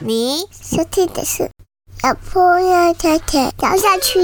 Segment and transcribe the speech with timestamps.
[0.00, 1.48] 你收听的是
[2.02, 4.18] 小朋友太太聊下去。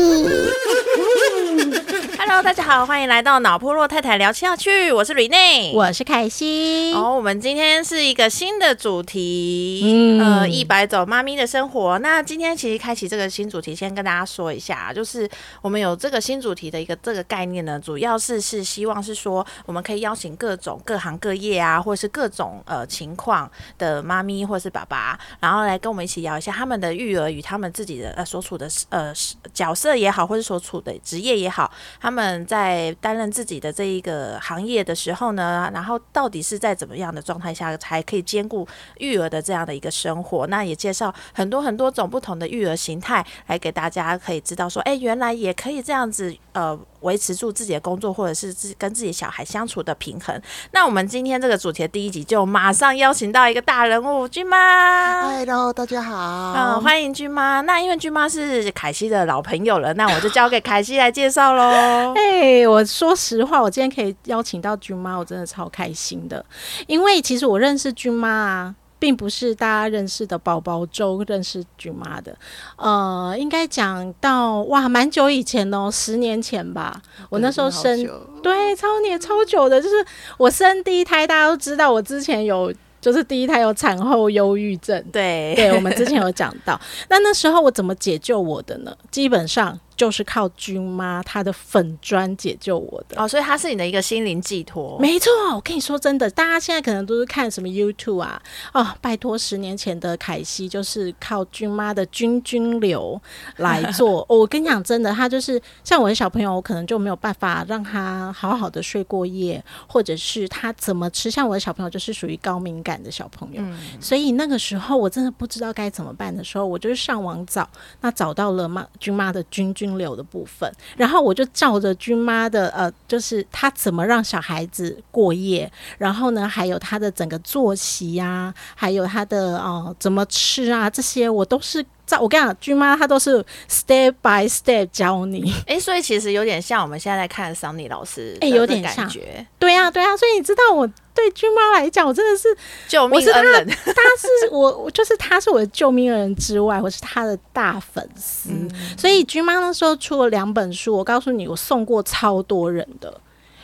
[2.33, 6.95] Hello，大家好，欢迎来到脑破落太太聊下去，我是 Rene，，我是凯西。
[6.95, 11.99] 哦，我们今天是一个新的主题，嗯呃，一百种妈咪的生活。
[11.99, 15.29] 那今天其实开启这个新主题，先跟大家说一下，就是
[15.61, 29.13] 我们有这个新主题的一个这个概念呢，主要是是希望是说，我们可以邀请各种各行各业啊，或者是各种呃情况的妈咪或是爸爸，然后来跟我们一起聊一下他们的育儿与他们自己的呃所处的呃
[29.53, 31.69] 角色也好，或者所处的职业也好，
[32.01, 38.67] 他们在担任自己的这一个行业的时候呢，然后到底是在怎么样的状态下才可以兼顾
[38.99, 40.47] 育儿的这样的一个生活？
[40.49, 50.41] 那也介绍很多很多种不同的育儿形态，来给大家可以知道说，哎，原来也可以这样子呃维持住自己的工作，或者是自跟自己小孩相处的平衡。
[50.73, 55.23] 那我们今天这个主题的第一集就马上邀请到一个大人物君妈。
[55.23, 56.53] Hello，大家好。
[56.55, 57.61] 嗯，欢迎君妈。
[57.63, 62.15] 那因为君妈是凯西的老朋友了，那我就交给凯西来介绍喽。
[62.19, 66.45] 哎、我说实话，我今天可以邀请到君妈，我真的超开心的。
[66.87, 72.37] 因为其实我认识君妈啊，并不是大家认识的宝宝粥认识君妈的。
[72.77, 77.03] 呃，应该讲到哇，蛮久以前哦，十年前吧。
[77.29, 78.09] 我那时候生
[78.43, 79.97] 对，超年超久的，就是
[80.39, 85.03] 我生第一胎，大家都知道，我之前有就是第一胎有产后忧郁症。
[85.11, 86.79] 对对，我们之前有讲到。
[87.09, 88.95] 那那时候我怎么解救我的呢？
[89.11, 93.21] 基本上就是靠君妈她的粉砖解救我的。
[93.21, 94.99] 哦，所以她是你的一个心灵寄托。
[94.99, 98.41] 没错，我跟你说真的，大家现在可能都是看什么 YouTube 啊，
[98.73, 103.21] 哦，拜托，十年前的凯西就是靠君妈的君君流
[103.57, 104.23] 来 做。
[104.31, 111.31] 哦我跟你讲，真的，她就是像我的小朋友，我可能就没有办法让他好好的睡过夜，或者是他怎么吃。
[111.31, 117.69] 像我的小朋友就是属于高敏感的小朋友，嗯所以那个时候我真的不知道该怎么办的时候，我就是上网找，
[118.01, 132.21] 那找到了妈君妈的君君流的部分，然后我就照着君妈的呃，就是她怎么让小孩子过夜，然后呢，还有她的整个作息呀、还有她的呃怎么吃啊，这些我都是照。
[132.21, 135.53] 我跟你讲，君妈她都是 step by step 教你。
[135.67, 140.89] 哎、所以其实有点像我们现在在看桑尼老师的哎有点感觉，对呀、对呀、所以你知道我
[141.21, 142.49] 对君妈来讲，我真的是
[142.89, 143.67] 救命恩人。
[143.69, 148.51] 他是我，我就是他是我的救命恩人之外，我是他的大粉丝。
[148.97, 153.21] 所以君妈那时候出了两本书，我告诉你，我送过超多人的，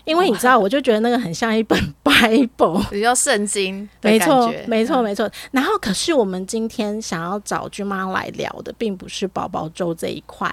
[0.07, 2.89] 因为你知道，我就觉得那个很像一本 Bible。
[2.89, 5.31] 比较圣经的没错，没错，没错。
[5.51, 10.49] 然后，可是我们今天想要找君妈来聊的，并不是宝宝粥这一块。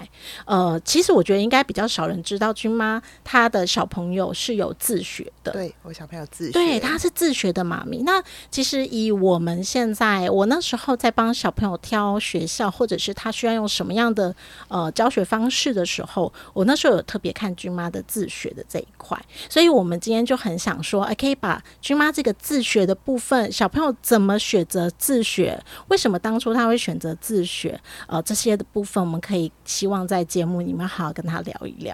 [0.45, 5.51] 呃，其实我觉得应该比较少人知道，君妈她的小朋友是有自学的。
[5.51, 8.01] 对我小朋友自学，对，他是自学的妈咪。
[8.03, 14.35] 那其实以我们现在，我那时候在帮小朋友挑学校，或者是他需要用什么样的
[14.67, 19.15] 呃教学方式的时候，我那时候有特别看君妈的自学的这一块。
[19.49, 31.93] 所以我们今天就很想说，哎，可以把君妈这个自学的部分，小朋友怎么选择自学，为什么当初他会选择自学，呃，这些的部分，我们可以希望在节目里面好好跟他聊一聊。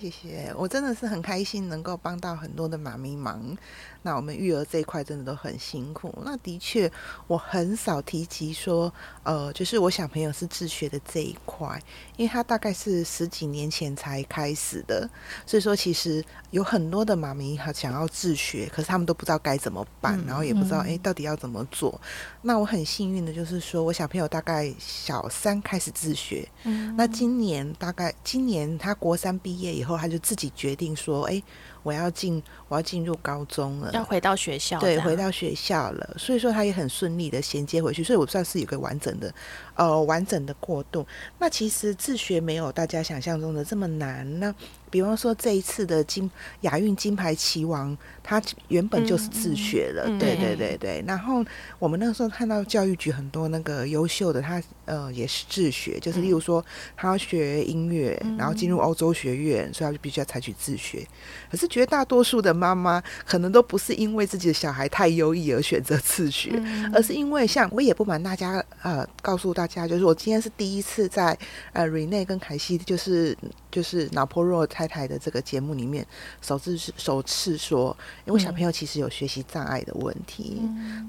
[0.00, 3.56] 谢谢，我真的是很开心能够帮到很多的妈咪忙。
[4.02, 6.14] 那我们育儿这一块真的都很辛苦。
[6.24, 6.90] 那的确，
[7.26, 8.92] 我很少提及说，
[9.22, 11.80] 呃，就是我小朋友是自学的这一块，
[12.16, 15.08] 因为他大概是十几年前才开始的，
[15.46, 22.00] 所以说其实有很多的妈咪她想要自学，可是他们都不知道该怎么办，然后也不知道诶到底要怎么做。
[22.42, 26.48] 那我很幸运的就是说我小朋友大概小三开始自学，
[26.96, 31.42] 那今年大概今年他国三毕业以后，他就自己决定说，诶，
[31.88, 39.32] 我要进我要进入高中了，要回到学校，对，回到学校了，所以说他也很顺利的衔接回去，所以我算是有个完整的，
[39.74, 41.06] 呃，完整的过渡。
[41.38, 44.38] 那其实自学没有大家想象中的这么难。
[44.38, 44.54] 那
[44.90, 46.30] 比方说这一次的金
[46.62, 51.04] 亚运金牌棋王，他原本就是自学了，嗯嗯对嗯对对对。
[51.06, 51.44] 然后
[51.78, 56.64] 我们那时候看到教育局很多那个优秀的，他呃也是自学，就是例如说
[56.96, 61.06] 他要学音乐，然后进入欧洲学院，所以他就必须要采取自学。
[61.50, 71.36] 可是绝大多数的妈妈可能都不是因为自己的小孩太优异而选择自学，嗯而是因为像我也不瞒大家呃告诉大家，就是我今天是第一次在
[71.72, 73.36] 呃 Rene 跟凯西就是
[73.70, 76.06] 就是脑破弱太太的这个节目里面，
[76.40, 80.60] 首次是首次说，因为小朋友其实有学习障碍的问题，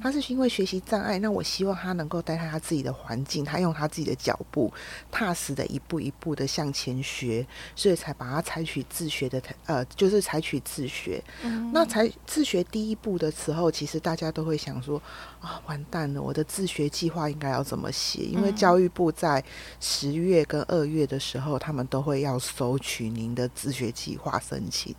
[0.01, 4.71] 他是因为学习障碍，那我希望他能够待在他自己的环境，他用他自己的脚步，
[5.11, 7.45] 踏实的一步一步的向前学，
[7.75, 11.23] 所以才把他采取自学的，呃，就是采取自学。
[11.71, 15.01] 那才自学第一步的时候，其实大家都会想说，
[15.39, 18.23] 啊，完蛋了，我的自学计划应该要怎么写？
[18.23, 19.43] 因为教育部在
[19.79, 24.93] 十月跟二月的时候，他们都会要收取您的自学计划申请。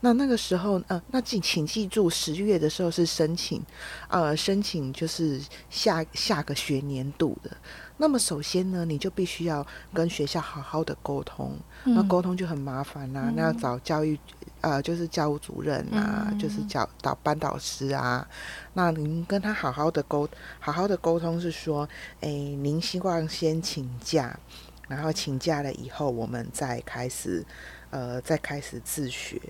[0.00, 3.60] 那那个时候，呃，那请请记住，十月的时候是申请，
[4.08, 7.50] 呃，申请就是下下个学年度的。
[7.98, 11.52] 那么首先呢，你就必须要跟学校好好的沟通，
[11.84, 14.18] 那沟通就很麻烦啦、那要找教育，
[14.60, 18.26] 呃，就是教务主任啊，就是教导班导师啊。
[18.74, 20.28] 那您跟他好好的沟，
[20.60, 21.88] 好好的沟通是说，
[22.20, 24.38] 诶，您希望先请假，
[24.86, 27.44] 然后请假了以后，我们再开始。
[27.90, 29.40] 呃，再开始自学。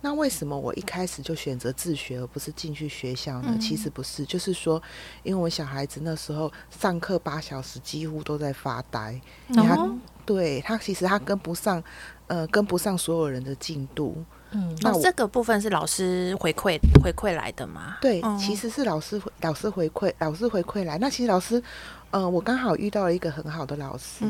[0.00, 3.56] 那为什么我一开始就选择自学，而不是进去学校呢？
[3.60, 4.82] 其实不是，就是说，
[5.22, 9.20] 因为我小孩子那时候上课八小时，几乎都在发呆。
[9.54, 9.88] 他
[10.24, 11.82] 对他其实他跟不上，
[12.28, 14.24] 呃，跟不上所有人的进度。
[14.52, 17.98] 嗯，那这个部分是老师回馈回馈来的吗？
[18.00, 20.98] 对，其实是老师老师回馈，老师回馈来。
[20.98, 21.62] 那其实老师，
[22.10, 24.24] 呃，我刚好遇到了一个很好的老师，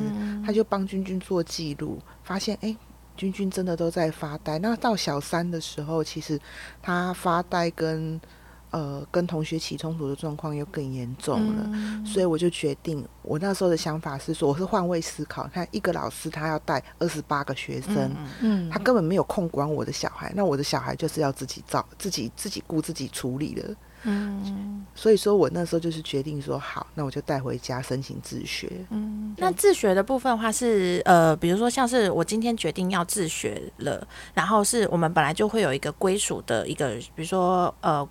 [0.44, 2.76] 他就帮君君做记录，发现哎。
[3.16, 4.58] 君君真的都在发呆。
[4.58, 6.40] 那到小三的时候，其实
[6.80, 8.20] 他发呆跟
[8.70, 12.04] 呃跟同学起冲突的状况又更严重了。
[12.06, 18.10] 所以我就决定，我那时候的想法是说，我是换位思考，看一个老师他要带二十八个学生，
[18.40, 20.32] 嗯，他根本没有空管我的小孩。
[20.34, 23.76] 那我的小孩就是要自己照自己自己顾自己处理的。
[24.04, 28.68] 嗯，所以说我那时候就是决定说好，那我就带回家申请自学。
[28.90, 38.06] 嗯，那自学的部分的话是呃，比如说像是我今天决定要自学了，然后是我们本来就会有一个归属的一个，比如说呃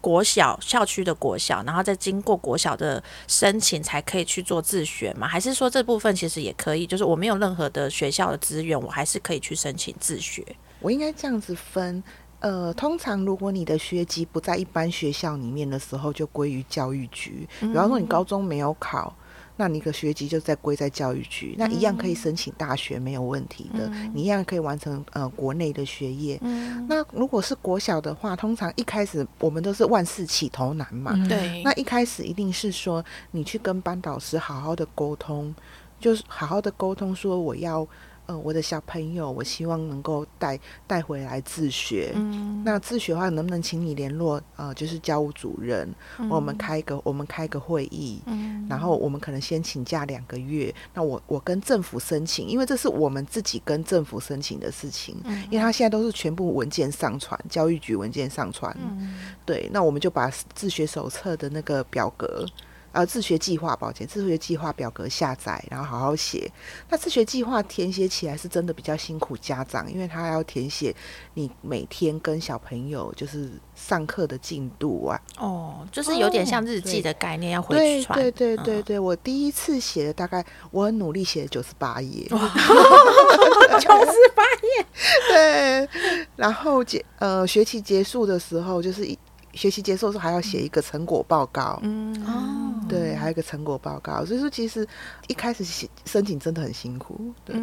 [0.00, 5.28] 国小校区的国小，然后再经过国小的申请才可以去做自学嘛？
[5.28, 10.42] 还是说这部分其实也可以，就是我没有任何的学校的资源，我还是可以去申请自学？
[10.80, 12.02] 我应该这样子分。
[12.44, 17.48] 呃，通常如果你的学籍不在一般学校里面的时候，就归于教育局。
[17.58, 19.16] 比方说你高中没有考，
[19.56, 26.38] 那你的学籍就在归在教育局，那一样可以申请大学没有问题的，你一样可以完成呃国内的学业。
[26.86, 31.62] 那如果是国小的话，通常一开始我们都是万事起头难嘛，对。
[31.64, 35.54] 那一开始一定是说你去跟班导师好好的沟通，
[35.98, 37.88] 就是好好的沟通说我要。
[38.26, 42.12] 呃，我的小朋友，我希望能够带带回来自学。
[42.14, 45.86] 嗯，那自学的话，能不能请你联络呃，就是教务主任，
[46.30, 50.74] 我们开个我们开个会议，嗯，然后我们可能先请假两个月。
[50.94, 62.46] 那我我跟政府申请，因为这是我们自己跟政府申请的事情，嗯，因为他现在都是全部文件上传，教育局文件上传，嗯，对，那我们就把自学手册的那个表格。
[62.94, 66.48] 呃，自学计划，抱歉，自学计划表格下载，然后好好写。
[66.88, 70.94] 那自学计划填写起来是真的比较辛苦家长，因为他要填写
[71.34, 75.20] 你每天跟小朋友就是上课的进度啊。
[75.38, 78.16] 哦，就是有点像日记的概念，要回去传。
[78.16, 84.86] 对对对对对，我第一次写的大概我很努力写了九十八页， 九十八页。
[85.28, 85.88] 对，
[86.36, 89.18] 然后结呃学期结束的时候就是一。
[89.54, 94.86] 学习结束的时候还要写一个成果报告，嗯哦，对，还有一个成果报告，所以说其实
[95.28, 97.56] 一开始写申请真的很辛苦，对。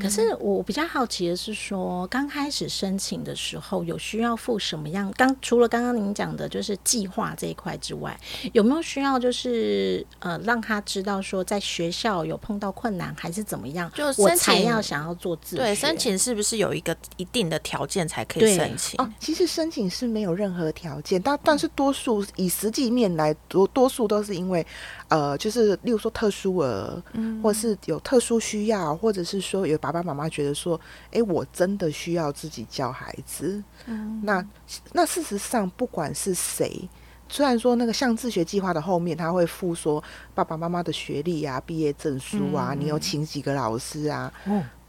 [0.00, 5.12] 可是我比较好奇的是说，刚开始申请的时候有需要付什么样？
[5.16, 8.18] 刚除了刚刚您讲的就是计划这一块之外，
[8.52, 13.90] 有没有需要就是呃让他知道说在学校有碰到困难还是怎么样？
[13.94, 19.02] 就我才要想要做自对申请是不是有一个一定的条件才可以申请？
[19.02, 24.66] 哦，其实申请是没有任何条件，但但是多数以实际面来，多多数都是因为，
[25.08, 27.02] 呃，就是例如说特殊儿，
[27.42, 33.62] 或是有特殊需要，或者是说有爸爸妈妈觉得说，哎，我真的需要自己教孩子。
[33.86, 34.44] 嗯，那
[34.92, 36.88] 那事实上不管是谁，
[37.28, 40.02] 虽然说那个像自学计划的后面他会附说
[40.34, 44.32] 爸爸妈妈的学历啊、毕业证书啊，你有请几个老师啊。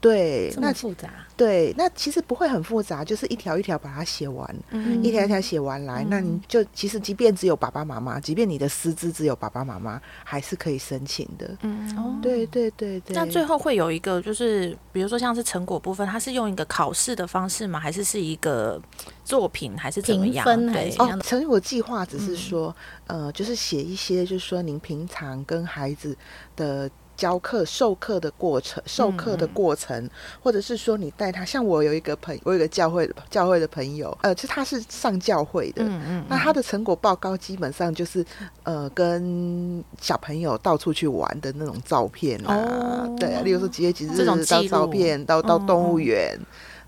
[0.04, 1.08] 对，那复杂。
[1.34, 11.56] 对，那其实不会很复杂，就是一条一条把它写完，嗯一条一条写完来，那你就其实即便只有爸爸妈妈，即便你的师资只有爸爸妈妈，还是可以申请的。
[11.62, 13.16] 嗯，哦，对对对对。
[13.16, 17.80] 那最后会有一个，就是比如说像是成果部分，它是用一个考试的方式吗？
[17.80, 18.78] 还是是一个
[19.24, 20.44] 作品，还是怎么样？
[20.70, 26.14] 对，哦，成果计划只是说，呃，就是写一些，就是说您平常跟孩子
[26.54, 26.90] 的。
[27.16, 30.08] 教课、授课的过程、授课的过程，
[30.42, 38.24] 或者是说你带他，像我有一个朋，我有一个教会的教会的朋友，呃，就他是上教会的，嗯嗯那他的成果报告基本上就是
[38.62, 43.16] 呃跟小朋友到处去玩的那种照片啊，哦。
[43.18, 46.38] 对啊，例如说几月几日到照片，到到嗯动物嗯园。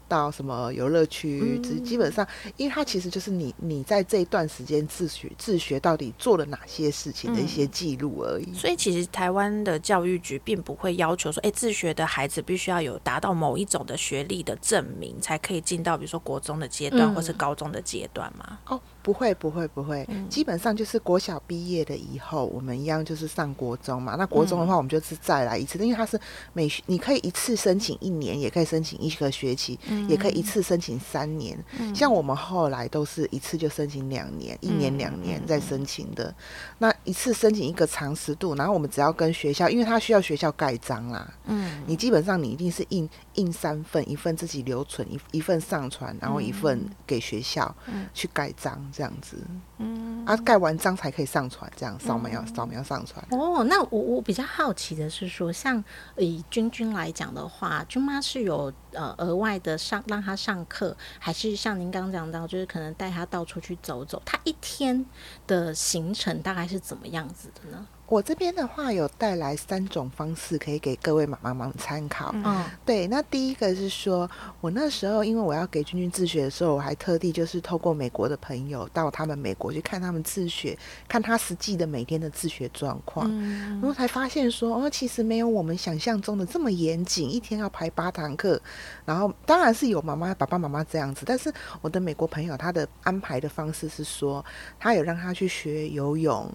[0.08, 8.52] 到什么游乐区，基、基本上，因为它其实就是你你在这一段时间自学自学到底做了哪些事情的一些记录而已。
[8.54, 18.58] 所以其实台湾的教育局并不会要求说，哎，自学的孩子必须要有达到某一种的学历的证明，才可以进到比如说国中的阶段、嗯或是高中的阶段嘛。
[18.66, 20.28] 哦，不会不会不会，嗯。
[20.28, 24.16] 基本上就是国小毕业的以后，我们一样就是上国中嘛。
[24.16, 26.20] 那国中的嗯话，我们就是再来一次，因为它是
[26.52, 30.08] 每学你可以一次申请一年，也可以申请一个学期，嗯。
[30.08, 31.56] 也可以一次申请三年。
[31.94, 36.34] 像我们后来都是一次就申请两年，一年两年再申请的。
[36.78, 47.72] 那一次申请一个长时度，然后我们只要跟学校，因为它需要学校盖章啦，嗯，你基本上你一定是印印三份，一份自己留存，一一份上传，然后一份给学校
[48.12, 49.36] 去盖章，这样子。
[49.76, 53.22] 嗯，啊，盖完章才可以上传，这样扫描扫描上传。
[53.30, 55.84] 哦，那我我比较好奇的是说，像
[56.16, 64.22] 以君君来讲的话，君妈是有呃额外的上让他上课，还是像您刚刚讲到，就是可能带他到处去走走？
[64.24, 65.04] 他一天
[65.46, 67.86] 的行程大概是怎么样子的呢？
[68.08, 72.30] 我这边的话有带来三种方式，可以给各位妈妈们参考。
[72.34, 88.60] 嗯对，那第一个是说，我那时候因为我要给君君自学的时候，我还特地就是透过美国的朋友到他们美国去看他们自学，看他实际的每天的自学状况，嗯然后才发现说，哦，其实没有我们想象中的这么严谨，一天要排八堂课。
[89.04, 94.44] 然后当然是有妈妈爸爸妈妈这样子，但是我的美国朋友他的安排的方式是说，
[94.78, 96.48] 他有让他去学游泳。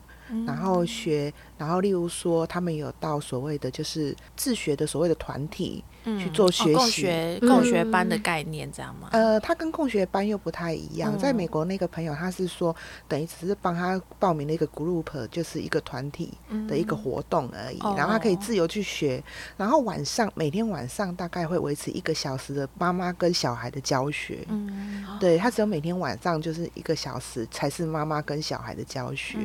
[0.45, 9.09] 然后学，然后例如说，他们有到所谓的就是自学的所谓的团体，去做学哦、共习学嗯共学班的概念，这样吗？
[9.11, 11.17] 呃，他跟共学班又不太一样。
[11.17, 12.75] 在嗯美国那个朋友，他是说，
[13.07, 16.33] 等于只是帮他报名了一个 group，就是一个团体
[16.67, 17.79] 的一个活动而已。
[17.79, 19.23] 哦然后他可以自由去学。
[19.57, 24.45] 然后晚上每天晚上大概会维持一个小时的妈妈跟小孩的教学。
[24.49, 29.37] 嗯，对他只有每天晚上就是一个小时才是妈妈跟小孩的教学。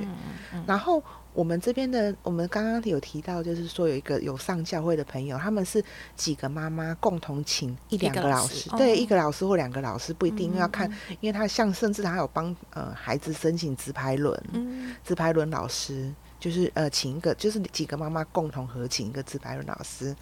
[0.53, 1.03] 嗯然后
[1.37, 5.85] 我们这边的，我们刚刚有提到，就是说有一个有上教会的朋友，他们是
[6.17, 10.91] 几个妈妈共同请一两个个老师，对，一个老师或两个老师不一定，要嗯看，
[11.21, 16.11] 因为他像甚至他有帮呃孩子申请直排轮，嗯直排轮老师。
[16.39, 20.15] 就是呃，请一个，就是几个妈妈共同合请一个自白人老师。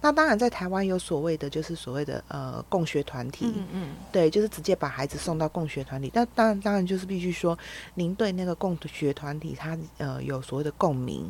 [0.00, 6.10] 那当然，在台湾有所谓的，就是所谓的呃共学团体，嗯嗯对，就是直接把孩子送到共学团体。
[6.12, 7.56] 那当然，当然就是必须说，
[7.94, 11.24] 您对那个共学团体，他呃有所谓的共鸣，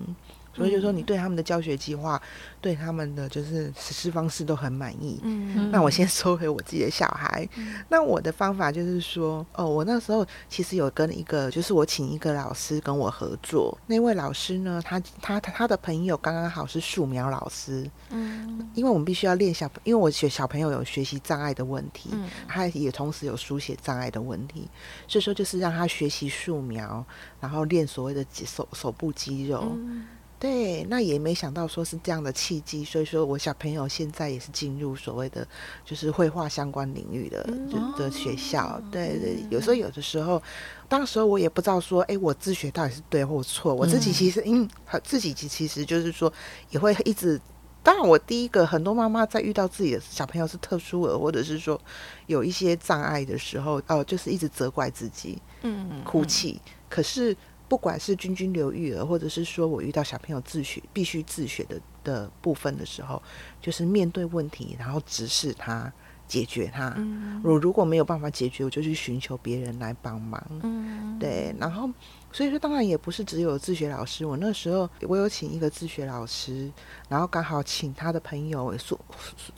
[0.54, 2.20] 所以就是说你对他们的教学计划，
[2.60, 5.20] 对他们的就是实施方式都很满意。
[5.22, 7.48] 嗯那我先收回我自己的小孩。
[7.88, 13.76] 那我的方法就是说，哦，我那时候其实有跟一个，就是我请一个老师跟我合作。
[13.86, 24.68] 那位老师呢，他他他他的朋友刚刚好是素描老师，嗯因为我们必须要练小，因为我学小朋友有学习障碍的问题，嗯他也同时有书写障碍的问题，
[25.08, 27.04] 所以说就是让他学习素描，
[27.40, 29.72] 然后练所谓的手手部肌肉。
[29.76, 30.06] 嗯
[30.42, 35.46] 对，那也没想到说是这样的契机，所以说我小朋友现在也是进入所谓的
[35.84, 37.48] 就是绘画相关领域的
[37.96, 38.82] 的学校。
[38.90, 40.42] 对对，有时候有的时候，
[40.88, 43.72] 当时候我也不知道说，哎，我自学到底是对或错。
[43.72, 44.68] 我自己其实嗯，
[45.04, 46.32] 自己其其实就是说
[46.70, 47.40] 也会一直。
[47.84, 51.80] 当然，我第一个很多妈妈在遇到自己的小朋友是特殊儿，或者是说
[52.26, 56.60] 有一些障碍的时候，哦、就是一直责怪自己，嗯哭泣。
[56.88, 57.36] 可是
[57.72, 63.22] 不管是君君留育儿，或者是说我遇到小朋友自学必须自学的的部分的时候，
[63.62, 65.90] 就是面对问题，然后直视他，
[66.28, 66.92] 解决它。
[66.98, 70.38] 嗯我如果没有办法解决，我就去寻求别人来帮忙。
[70.62, 71.88] 嗯对，然后
[72.30, 76.70] 所以说当然也不是只有自学老师，我那时候我有请一个自学老师，
[77.08, 79.00] 然后刚好请他的朋友说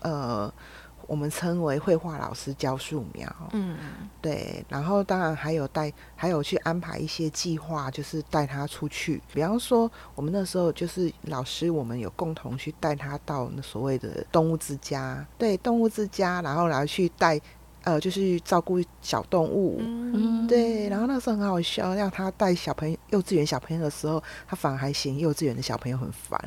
[0.03, 0.55] 呃。
[1.07, 3.77] 我们称为绘画老师教素描，嗯。
[4.21, 9.21] 对，然后当然还有带，还有去安排一些计划，就是带他出去。
[9.33, 17.39] 比方说，我们那时候就是老师，我们有共同去带他到那所谓的动物之家，对，动物之家，然后来去带，
[17.85, 19.77] 呃，就是照顾小动物。
[19.81, 26.39] 嗯对，然后那时候很好笑，让他带小朋友幼稚园小朋友的时候，他反而还嫌幼稚园的小朋友很烦，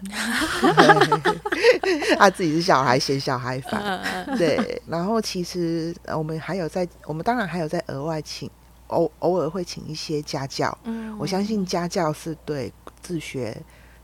[2.18, 3.82] 他自己是小孩嫌小孩烦。
[4.26, 8.50] 嗯对，然后其实呃我们还有在，我们当然还有在额外请，
[8.88, 10.76] 偶偶尔会请一些家教。
[10.84, 13.56] 嗯我相信家教是对自学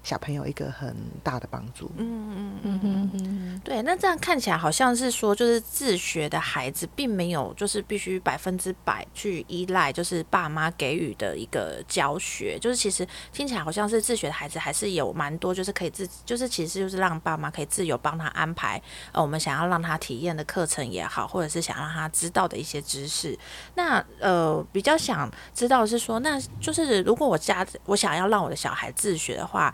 [0.04, 1.90] 小朋友一个很大的帮助。
[1.98, 18.82] 嗯嗯嗯嗯嗯，对，那这样看起来好像是说，就是自学的孩子并没有就是必须百分之百去依赖就是爸妈给予的一个教学，就是其实听起来好像是自学的孩子还是有蛮多就是可以自就是其实就是让爸妈可以自由帮他安排
[19.14, 23.38] 呃我们想要让他体验的课程也好，或者是想让他知道的一些知识。
[23.76, 29.74] 那呃比较想知道是说，那就是如果我家我想要让我的小孩自学的话，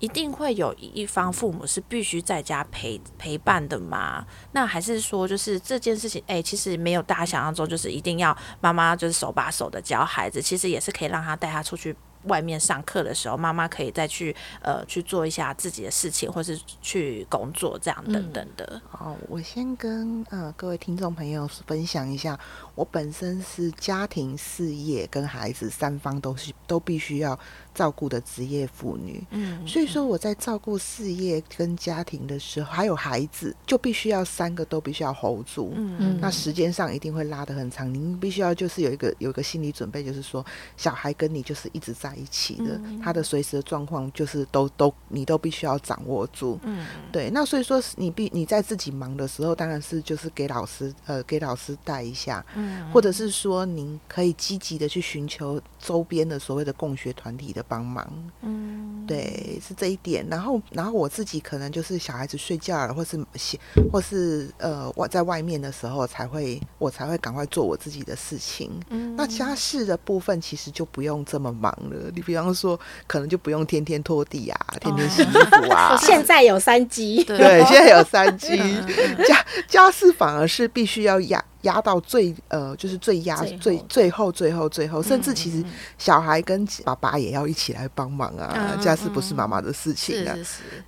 [0.00, 4.26] 一定会有一方父母是必须在家陪陪伴的吗？
[4.52, 18.80] 那还是说，就是这件事情，哎、其实没有大家想象中，就是一定要妈妈就是手把手的教孩子，其实也是可以让他带他出去外面上课的时候，妈妈可以再去呃去做一下自己的事情，或是去工作这样等等的。
[18.90, 22.38] 好，我先跟呃各位听众朋友分享一下，
[22.74, 27.38] 我本身是家庭、事业跟孩子三方都是都必须要
[27.74, 29.24] 照顾的职业妇女。
[29.30, 35.72] 嗯，所以说我在照顾事业跟家庭的时候，还有孩子，就必须要三个都必须要 hold 住。
[35.74, 40.44] 嗯那时间上一定会拉得很长，您必须要就是有一个有一个心理准备，就是说
[40.76, 46.58] 小孩跟你就是一直在一起的，他的随时的状况就是都都你都必须要掌握住。
[46.64, 58.06] 嗯，对，那所以说你必你在自己忙的时候，当然是就是给老师呃给老师带一下，嗯或者是说您可以积极的去寻求周边的所谓的共学团体的帮忙。
[58.42, 60.26] 嗯，对，是这一点。
[60.30, 63.58] 然后，然后我自己可能就是小孩子睡觉了，或是写，
[63.92, 68.70] 或是呃，我在外面的时候才会，我才会赶快做我自己的事情。
[68.90, 72.10] 嗯那家事的部分其实就不用这么忙了。
[72.14, 75.96] 你比方说，可能就不用天天拖地啊，天天洗衣服啊。
[76.00, 85.64] 现在有三级，对对，现在有三 G， 嗯家家事反而是必须要压压到最呃，就是最压最最最后最后最后，甚至嗯其实
[85.98, 88.74] 小孩跟爸爸也要一起来帮忙啊。
[88.74, 90.34] 嗯家事不是妈妈的事情啊，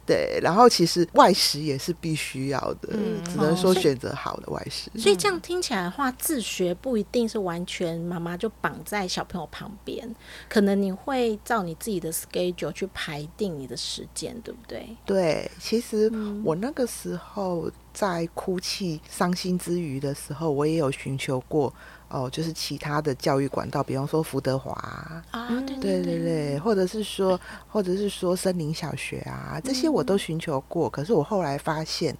[0.06, 0.38] 对。
[0.42, 4.90] 然后其实外食也是必须要的，嗯只能说哦选择好的外食。
[4.98, 10.14] 所以这样听起来的话，自学不一定是完全妈妈就绑在小朋友旁边，
[10.48, 14.96] 可能你会照你自己的 schedule 去排定你的时间，对不对？
[15.04, 21.72] 对，其实嗯我那个时候在哭泣、伤心之余的时候，我也有寻求过
[22.08, 25.48] 哦，就是其他的教育管道，比方说福德华啊、啊，
[25.80, 27.38] 对对对对，或者是说，
[27.68, 32.16] 或者是说森林小学啊，这些我都寻求过，可是我后来发现，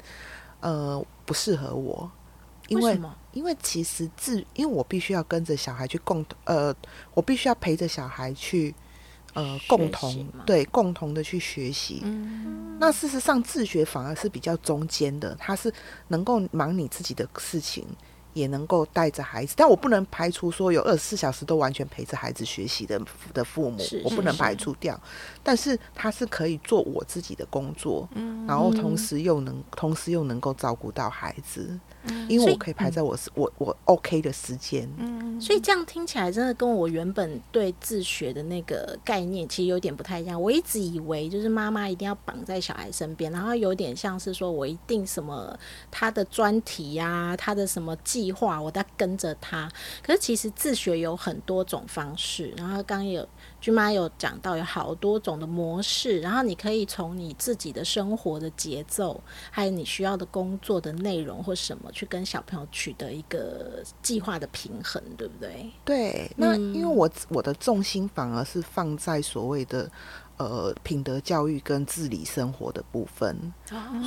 [0.61, 2.11] 呃，不适合我，
[2.69, 3.15] 因为为什么？
[3.33, 6.75] 因为其实自，因为我必须要跟着小孩去共同，呃，
[7.15, 8.75] 我必须要陪着小孩去，
[9.35, 12.01] 呃，共同对共同的去学习。
[12.05, 15.73] 嗯那事实上，自学反而是比较中间的，它是
[16.09, 17.87] 能够忙你自己的事情，
[18.33, 19.55] 也能够带着孩子。
[19.57, 23.01] 但我不能排除说有二十四小时都完全陪着孩子学习的
[23.33, 24.99] 的父母，我不能排除掉。
[25.43, 34.89] 但是他是可以做我自己的工作，嗯然后同嗯时又能同时又能够照顾到孩子，嗯因为我可以排在我是我我 OK 的时间。
[34.99, 40.41] 嗯所以这样听起来，真的跟我原本对自学的那个概念其实有点不太一样。
[40.41, 45.59] 我一直以为就是妈妈一定要绑在小孩身边，然后有点像是说我一定什么
[45.91, 49.69] 他的专题呀、他的什么计划，我在跟着他。
[50.01, 53.29] 可是其实自学有很多种方式，然后刚刚有
[53.61, 65.71] 君妈有讲到有好多种的模式，然后你可以从你自己的生活的节奏，还有你需要的工作的内容或什么，去跟小朋友取得一个计划的平衡，对不对？
[65.85, 69.91] 对，那嗯因为我我的重心反而是放在所谓的
[70.37, 73.37] 呃品德教育跟自理生活的部分。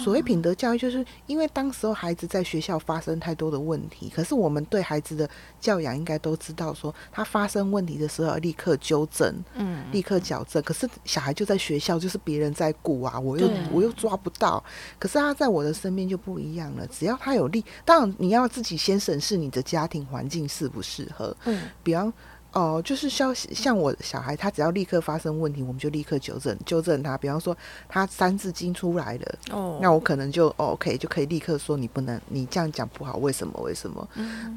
[0.04, 10.62] 所谓品德教育，就是因为当时候孩子在学校发生太多的问题，可是我们对孩子的教养应该都知道说他发生问题的时候要立刻纠正，嗯立刻矫正。
[10.64, 14.64] 可是小孩就在学校，就是别人在顾啊，我又我又抓不到。
[15.00, 21.36] 可是他在我的身边就不一样了，只要他有力，当然你要自己先审视你的家庭环境适不适合。
[21.46, 22.12] 嗯，比方
[22.56, 27.18] 哦、就是像像我小孩，他只要立刻发生问题，我们就立刻纠正纠正他。
[27.18, 27.56] 比方说
[27.90, 33.60] 他三字经出来了，哦那我可能就、哦、OK 就可以立刻说你不能，你这样讲不好，为什么？
[33.62, 34.08] 为什么？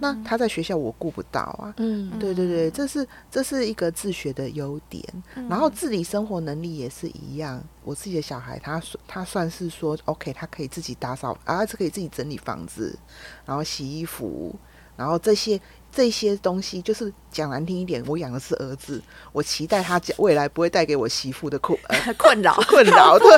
[0.01, 1.75] 那他在学校我顾不到啊。
[1.79, 5.03] 嗯，对对对，这是这是一个自学的优点，
[5.49, 7.61] 然后自理生活能力也是一样。
[7.83, 12.97] 我自己的小孩，他算他算是说 OK，他可以自己打扫，啊，他可以自己整理房子，
[13.45, 14.55] 然后洗衣服，
[14.95, 23.29] 然后这些这些东西，就是讲难听一点，我养的是儿子，我期待他将未来不会带给我媳妇的困 呃困扰，困扰， 对。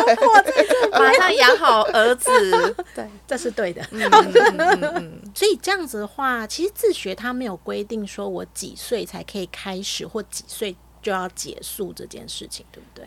[0.93, 2.31] 马上养好儿子。
[2.95, 3.81] 对，这是对的。
[3.93, 13.07] 嗯嗯嗯嗯所以这样子的话，其实自学它没有规定说我几岁才可以开始，或几岁就要结束这件事情，对不对？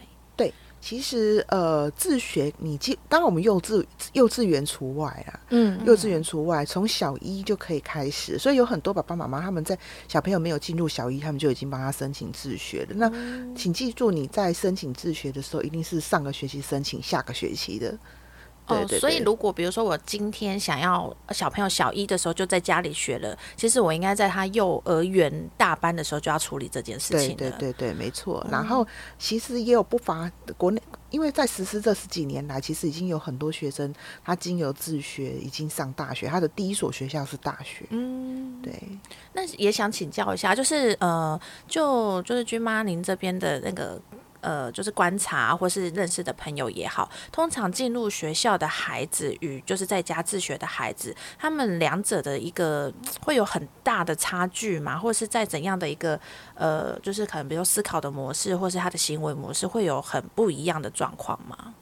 [0.84, 12.96] 其实呃，自学你记，当然我们幼稚幼稚园除外啊，嗯幼稚园除外，从小一就可以开始，所以有很多爸爸妈妈他们在小朋友没有进入小一，他们就已经帮他申请自学了。
[12.96, 13.10] 那
[13.56, 17.98] 请记住，你在申请自学的时候，一定是上个学期申请下个学期的。
[18.76, 27.36] 对哦，对对所以如果比如说我今天想要小朋友小一的时候就在家里学了，其实我应该在他幼儿园大班的时候就要处理这件事情了。
[27.36, 28.46] 对对对，没错。
[28.50, 28.86] 然后
[29.18, 37.86] 其实也有不乏国内，因为在实施这十几年来，其实已经有很多学生他经由自学已经上大学，他的第一所学校是大学。
[37.90, 38.74] 嗯，对，
[39.34, 44.02] 那也想请教一下，就是呃，就就是君妈您这边的那个。
[44.44, 55.00] 呃，就是观察或是认识的朋友也好，通常进入学校的孩子与就是在家自学的孩子，他们两者的一个会有很大的差距嘛？
[55.00, 56.20] 或是在怎样的一个
[56.56, 61.74] 呃，就是可能比如说思考的模式，或是他的行为模式，会有很不一样的状况吗？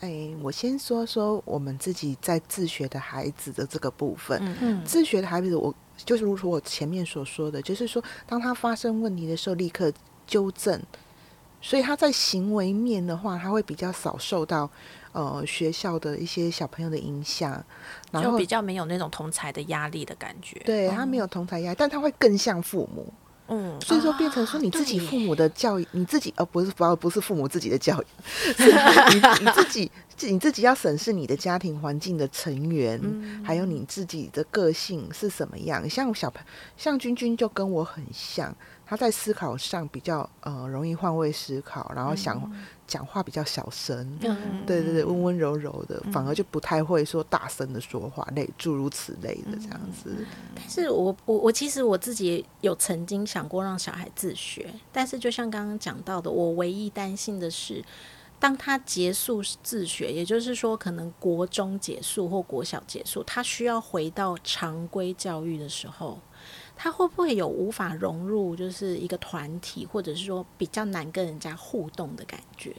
[0.00, 4.38] 哎，我先说说我们自己在自学的孩子的这个部分。
[4.42, 9.92] 嗯嗯自学的孩子，我就是如同我前面所说的，就是说，当他发生问题的时候，立刻
[10.26, 10.82] 纠正。
[11.60, 14.70] 所以他在行为面的话，他会比较少受到
[15.12, 17.62] 呃学校的一些小朋友的影响，
[18.10, 20.60] 然后就比较没有那种同才的压力的感觉。
[20.64, 23.12] 对他没有同才压力，但他会更像父母。
[23.52, 28.06] 嗯，所以说变成说你自己父母的教育，你自己呃不是不不是父母自己的教育，
[28.56, 33.00] 是你你自己你自己要审视你的家庭环境的成员，
[33.44, 35.90] 还有你自己的个性是什么样。
[35.90, 36.40] 像小朋
[36.76, 38.54] 像君君就跟我很像，
[38.90, 42.42] 他在思考上比较呃容易换位思考，然后想
[42.88, 43.96] 讲话比较小声。
[44.22, 50.26] 嗯对对对，温温柔柔的，反而就不太会说大声的说话，类诸如此类的这样子。
[50.56, 57.84] 但是我我我其实我自己有曾经想过让小孩自学，但是就像刚刚讲到的，我唯一担心的是，
[58.40, 66.18] 当他结束自学，也就是说可能国中结束或国小结束，他需要回到常规教育的时候，
[66.74, 72.74] 他会不会有无法融入就是一个团体，或者是说比较难跟人家互动的感觉？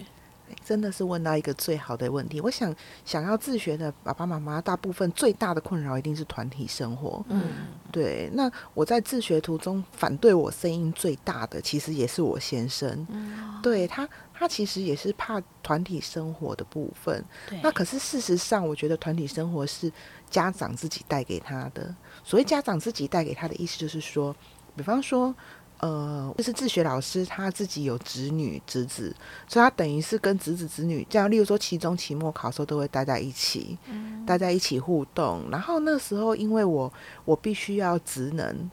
[0.63, 2.41] 真的是问到一个最好的问题。
[2.41, 2.73] 我想，
[3.05, 7.23] 想要自学的爸爸妈妈，大部分最大的困扰一定是团体生活。
[7.29, 7.43] 嗯，
[7.91, 13.05] 对，那我在自学途中反对我声音最大的，其实也是我先生。
[13.09, 17.23] 嗯对他，他其实也是怕团体生活的部分。
[17.47, 19.91] 对，那可是事实上，我觉得团体生活是
[20.31, 21.93] 家长自己带给他的。
[22.23, 24.35] 所谓家长自己带给他的意思，就是说，
[24.75, 25.33] 比方说，
[25.81, 29.13] 呃，就是自学老师他自己有侄女、侄子，
[29.47, 33.77] 所以他等于是跟侄子、侄女这样，例如说期中、期末考的时候都会待在一起，
[34.25, 35.43] 待在一起互动。
[35.51, 36.93] 然后那时候，因为我
[37.25, 38.69] 我必须要职能。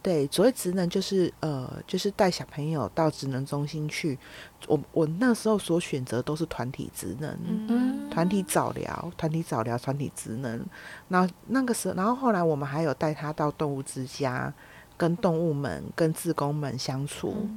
[0.00, 4.16] 对，所谓职能就是呃，就是带小朋友到职能中心去。
[4.68, 7.36] 我我那时候所选择都是团体职能，
[7.68, 10.64] 嗯团体早疗、团体早疗、团体职能。
[11.08, 14.52] 那那个时候，然后后来我们还有带他到动物之家，
[14.98, 17.48] 跟动物们、跟志工们相处。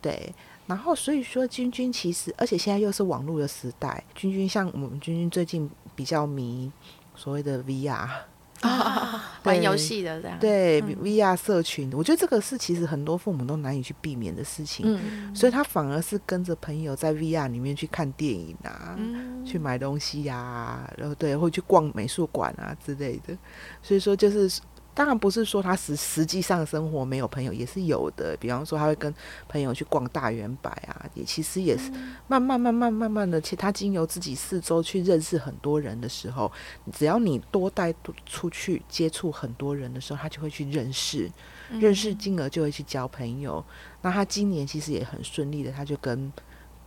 [0.00, 0.32] 对，
[0.68, 6.70] 然后所以说，君君其实，而且现在又是网络的时代，君君像我们君君最近比较迷
[7.16, 8.08] 所谓的 VR。
[8.64, 10.38] 啊，玩游戏的这样。
[10.38, 23.36] 对、嗯 VR 社群，我觉得这个是其实很多父母都难以去避免的事情，嗯所以他反而是跟着朋友在 VR 里面去看电影啊，嗯去买东西呀、然后对，会去逛美术馆啊之类的。
[23.82, 24.48] 所以说，就是
[24.94, 28.36] 当然不是说他实实际上生活没有朋友，也是有的。
[28.38, 29.12] 比方说，他会跟
[29.48, 31.90] 朋友去逛大圆柏啊，也其实也是
[32.28, 36.50] 慢慢慢慢慢慢的，其实他经由自己四周去认识很多人的时候，
[36.92, 37.92] 只要你多带
[38.24, 41.30] 出去接触很多人的时候，他就会去认识，
[41.70, 43.64] 认识进而就会去交朋友。
[44.02, 46.32] 那他今年其实也很顺利的，他就跟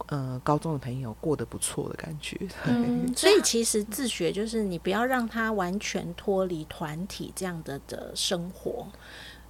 [0.07, 2.37] 呃高中的朋友过得不错的感觉。
[2.65, 8.87] 嗯， 所以其实自学就是你不要让他完全脱离团体这样的的生活，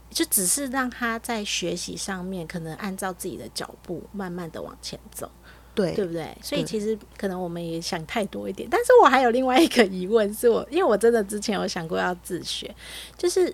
[0.09, 5.29] 就只是让他在学习上面可能按照自己的脚步慢慢的往前走，
[5.75, 6.35] 对对不对？
[6.41, 12.73] 所以其实可能我们也想太多一点，但是我还有另外一个疑问，是我因为我真的之前有想过要自学，
[13.17, 13.53] 就是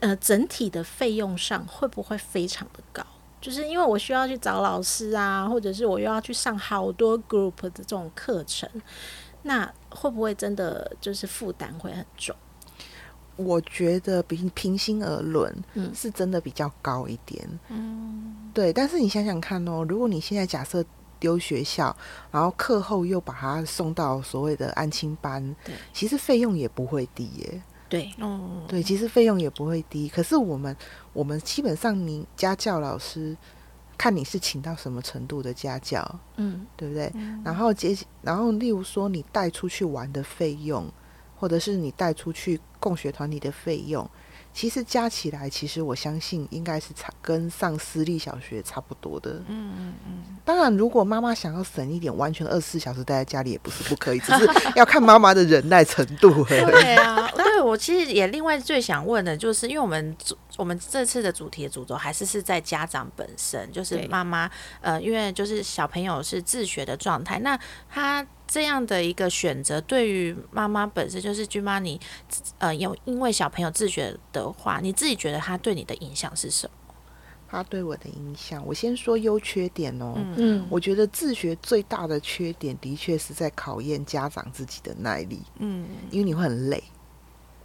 [0.00, 3.02] 呃整体的费用上会不会非常的高？
[3.40, 8.68] 就是因为我需要去找老师啊，或者是我又要去上好多 group 的这种课程，
[9.42, 12.34] 那会不会真的就是负担会很重？
[13.36, 17.48] 我觉得平平心而论，嗯是真的比较高一点。
[17.68, 18.72] 嗯，对。
[18.72, 20.84] 但是你想想看哦，如果你现在假设
[21.20, 21.96] 丢学校，
[22.32, 27.62] 然后课后又把他送到所谓的安亲班对，其实费用也不会低耶。
[27.88, 30.08] 对，哦，对，其实费用也不会低。
[30.08, 30.76] 可是我们
[31.12, 33.36] 我们基本上，你家教老师
[33.96, 37.12] 看你是请到什么程度的家教，嗯对不对？
[37.44, 40.86] 然后接，然后例如说你带出去玩的费用，
[41.36, 44.08] 或者是你带出去共学团体的费用，
[44.52, 49.42] 其实加起来，其实我相信应该是差跟上私立小学差不多的。
[49.48, 56.64] 嗯嗯嗯，当然，如果妈妈想要省一点，完全二十四小时待在家里也不是不可以，只是 要看妈妈的忍耐程度而已。
[56.70, 64.48] 对啊，对我其实也另外最想问的就是，因为我们主我们这次的主题的主轴还是是在家长本身，就是妈妈
[64.80, 67.58] 呃，因为就是小朋友是自学的状态，那
[67.90, 72.00] 他这样的一个选择，对于妈妈本身就是君妈你
[72.58, 76.94] 呃有因为小朋友自学的话，你自己觉得他对你的影响是什么？
[77.48, 80.12] 他对我的影响，我先说优缺点哦。
[80.16, 86.80] 嗯嗯，我觉得自学最大的缺点，的确是在考验家长自己的耐力，嗯因为你会很累。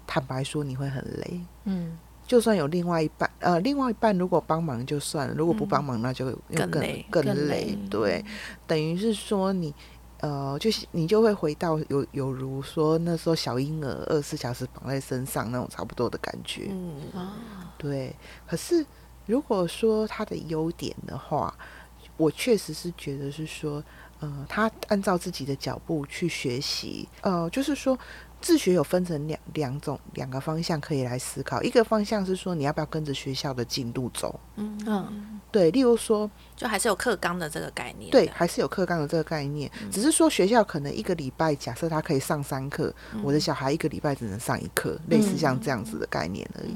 [0.07, 1.39] 坦白说，你会很累。
[1.65, 7.77] 嗯就算有另外一半，呃，另外一半如果帮忙就算了，如果不帮忙，那就又更更累更更累累。
[7.89, 8.25] 对，
[8.65, 9.75] 等于是说你，
[10.21, 16.69] 呃，就是你就会回到有有如说那时候小婴儿二十四小时绑在身上那种差不多的感觉。
[16.71, 16.95] 嗯
[17.77, 18.15] 对，
[18.47, 18.83] 可是
[19.25, 21.53] 如果说他的优点的话，
[22.15, 23.83] 我确实是觉得是说，
[24.21, 27.99] 呃，他按照自己的脚步去学习，呃，就是说。
[28.43, 35.39] 自学有分成两两种两个方向可以来思考，一个方向是说你要不要跟着学校的进度走，嗯嗯。
[35.49, 38.11] 对，例如说就还是有课纲的这个概念。
[38.11, 46.75] 对，还是有课纲的这个概念，只是说学校可能一个礼拜，假设他可以上三课，我的小孩一个礼拜只能上一课，类似像这样子的概念而已。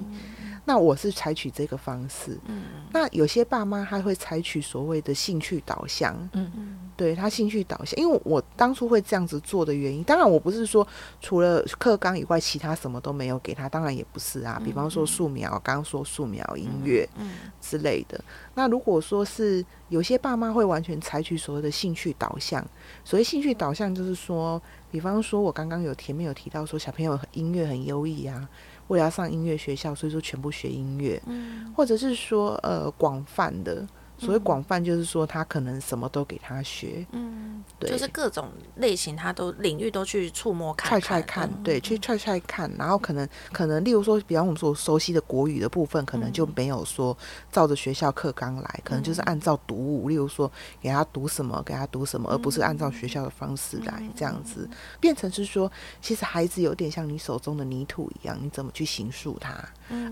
[0.63, 2.63] 那我是采取这个方式，嗯。
[2.93, 10.85] 那有些爸妈他会采取所谓的兴趣导向，嗯嗯对他兴趣导向，因为我当初会这样子做的原因，当然我不是说
[11.21, 14.59] 除了课纲以外，其他什么都没有给他，当然也不是啊。
[14.65, 17.29] 比方说素描，刚刚说素描、音乐嗯
[17.61, 18.19] 之类的。
[18.55, 22.65] 那如果说是有些爸妈会完全采取所谓的兴趣导向，
[23.05, 28.49] 所谓兴趣导向就是说，比方说我刚刚有前面有提到说小朋友音乐很优异啊，
[28.87, 33.87] 为了要上音乐学校，所以说全部学音乐，嗯或者是说呃广泛的。
[34.17, 47.15] 所谓广泛，就是说他可能什么都给他学，嗯，对，就是各种类型，他都领域都去触摸看踹踹看，对，去踹踹看，然后可能可能，例如说，比方我们所熟悉的国语的部分，可能就没有说
[47.51, 50.51] 照着学校课纲来，可能就是按照读物，例如说
[50.81, 54.67] 给他读什么，给他读什么，而不是按照学校的方式来这样子，
[54.99, 59.57] 变成是说，其实孩子有点像你手中的泥土一样，你怎么去形塑他，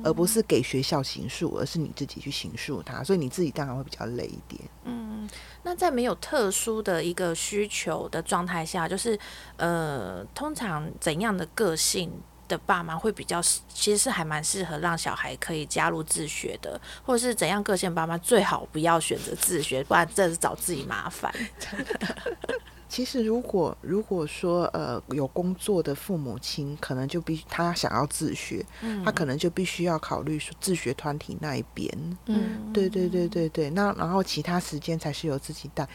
[0.04, 4.62] 而不是给学校形塑，而是你自己去形塑他，所以你自己当然会比较累一点。
[4.84, 5.30] 嗯，
[5.64, 9.18] 那在没有特殊的一个需求的状态下，就是
[9.56, 12.12] 呃，通常怎样的个性
[12.48, 21.34] 的爸妈会比较，其实是还蛮适合让小孩可以加入自学的，或者是怎样个性爸妈最好不要选择自学，不然真的是找自己麻烦。
[22.88, 28.66] 其实，如果如果说呃有工作的父母亲，可能就必他想要自学，
[29.04, 31.90] 他可能就必须要考虑说自学团体那一边。
[32.28, 35.88] 嗯对对对对对，那然后其他时间才是由自己带。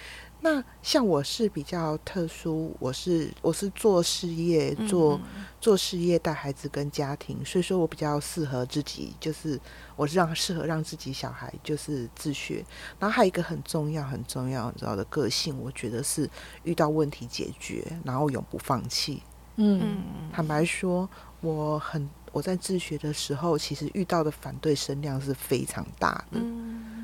[0.42, 5.20] 那像我是比较特殊，我是我是做事业，做、
[5.60, 9.60] 做事业带孩子跟家庭，所以说我比较适合自己，就是
[9.96, 12.64] 我是让适合让自己小孩就是自学。
[12.98, 16.28] 然后还有一个很重要很重要很重要的个性，我觉得是
[16.62, 19.22] 遇到问题解决，然后永不放弃。
[19.56, 19.98] 嗯
[20.32, 21.06] 坦白说，
[21.42, 26.40] 我很我在自学的时候，其实遇到的反对声量是非常大的。
[26.40, 26.99] 嗯，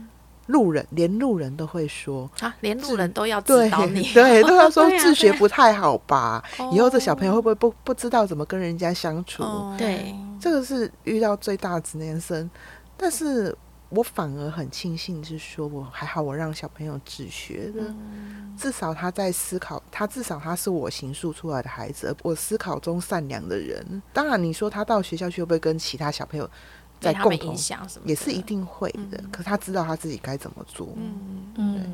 [0.46, 6.42] 路人连路人都会说，啊，连路人都要指对导你，对，都要说 自学不太好吧？
[6.72, 9.42] 以后这小朋友哦会不会不不知道怎么跟人家相处？
[9.42, 10.14] 哦对。
[10.38, 12.48] 这个是遇到最大的直男生，
[12.96, 13.56] 但是
[13.88, 18.54] 我反而很庆幸是说，我还好，我让小朋友自学的，嗯。
[18.58, 24.02] 至少他在思考，他至少他是我形塑出来的孩子，而我思考中善良的人。
[24.12, 26.48] 当然，你说他到学校去会不会跟其他小朋友
[27.00, 28.08] 在共同被他们影，响什么？
[28.08, 29.22] 也是一定会的。
[29.30, 30.88] 可是他知道他自己该怎么做。
[30.96, 31.76] 嗯嗯。
[31.84, 31.92] 嗯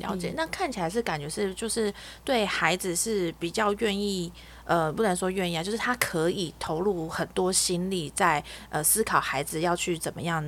[0.00, 1.92] 了解，那看起来是感觉是就是
[2.24, 4.32] 对孩子是比较愿意，
[4.64, 10.42] 呃，不能说愿意啊，就是他可以投入很多心力在呃思考孩子要去怎么样。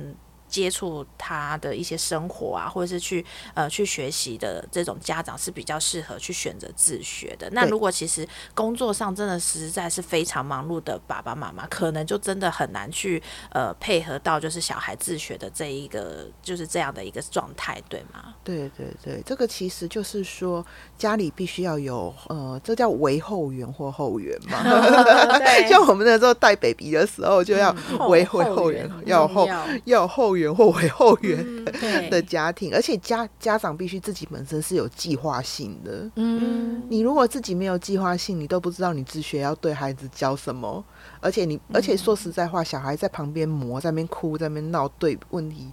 [0.53, 7.49] 接触他的一些生活啊，或者是去呃去学习的这种家长是比较适合去选择自学的。
[7.53, 18.35] 那如果其实工作上真的实在是非常忙碌的爸爸妈妈，可能就真的很难去呃配合到就是小孩自学的这一个就是这样的一个状态，对吗？
[18.43, 20.63] 对对对，这个其实就是说
[20.99, 24.61] 家里必须要有呃，这叫为后援或后援嘛。
[25.67, 29.49] 像我们那时候带 baby 的时候，就要嗯为后后援援，要后
[29.85, 31.65] 要后援援或为后援
[32.09, 36.09] 的,、家庭，而且家家长必须自己本身是有计划性的。
[36.15, 40.83] 嗯你如果自己没有计划性，你都不知道你自学要对孩子教什么，
[41.19, 45.71] 而且你，而且说实在话，小孩在旁边磨，在那边哭，在那边闹，对问题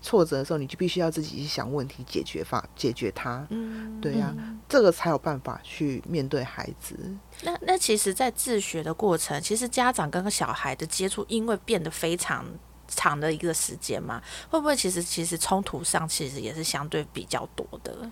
[0.00, 3.44] 挫折的时候，你就必须要自己去想问题，解决法，解决它。
[3.50, 4.32] 嗯，对呀、
[4.68, 6.96] 这个才有办法去面对孩子。
[7.42, 12.44] 那那其实，在自学的过程，其实家长跟小孩的接触，因为变得非常
[12.88, 14.20] 长的一个时间嘛，
[14.50, 18.10] 会不会其实其实冲突上其实也是相对比较多的？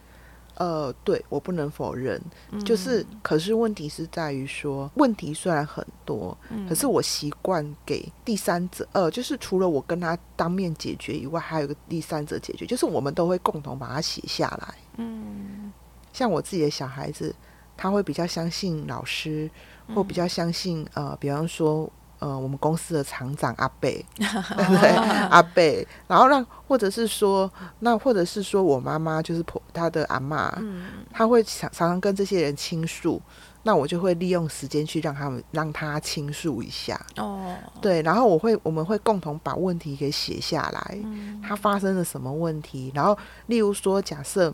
[0.59, 2.19] 呃，对我不能否认，
[2.65, 6.35] 就是，可是问题是在于说，问题虽然很多，
[6.67, 14.75] 可是我习惯给第三者，呃，就是除了我跟他当面解决以外，还有一个第三者解决，就是我们都会共同把它写下来。
[14.97, 15.71] 嗯。
[16.11, 17.35] 像我自己的小孩子，
[17.77, 19.51] 他会比较相信老师，
[19.95, 21.93] 或比较相信呃，比方说
[22.27, 24.27] 呃，我们公司的厂长阿贝，对
[24.67, 24.89] 不对？
[25.31, 30.87] 阿贝，然后让或者是说，那或者是说我妈妈就是婆她的阿嬷，嗯。
[31.13, 33.23] 她会常常常跟这些人倾诉，
[33.63, 41.41] 那我就会利用时间去让他们让他倾诉一下，哦，对，然后我会我们会共同把问题给写下来，嗯。
[41.47, 44.53] 他发生了什么问题，然后例如说假设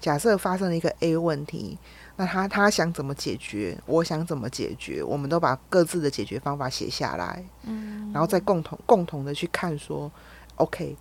[0.00, 1.78] 假设发生了一个 A 问题，
[2.16, 10.10] 那他他想怎么解决，我想怎么解决，我们都把各自的解决方法写下来，嗯然后再共同共同的去看说
[10.56, 10.96] ，OK，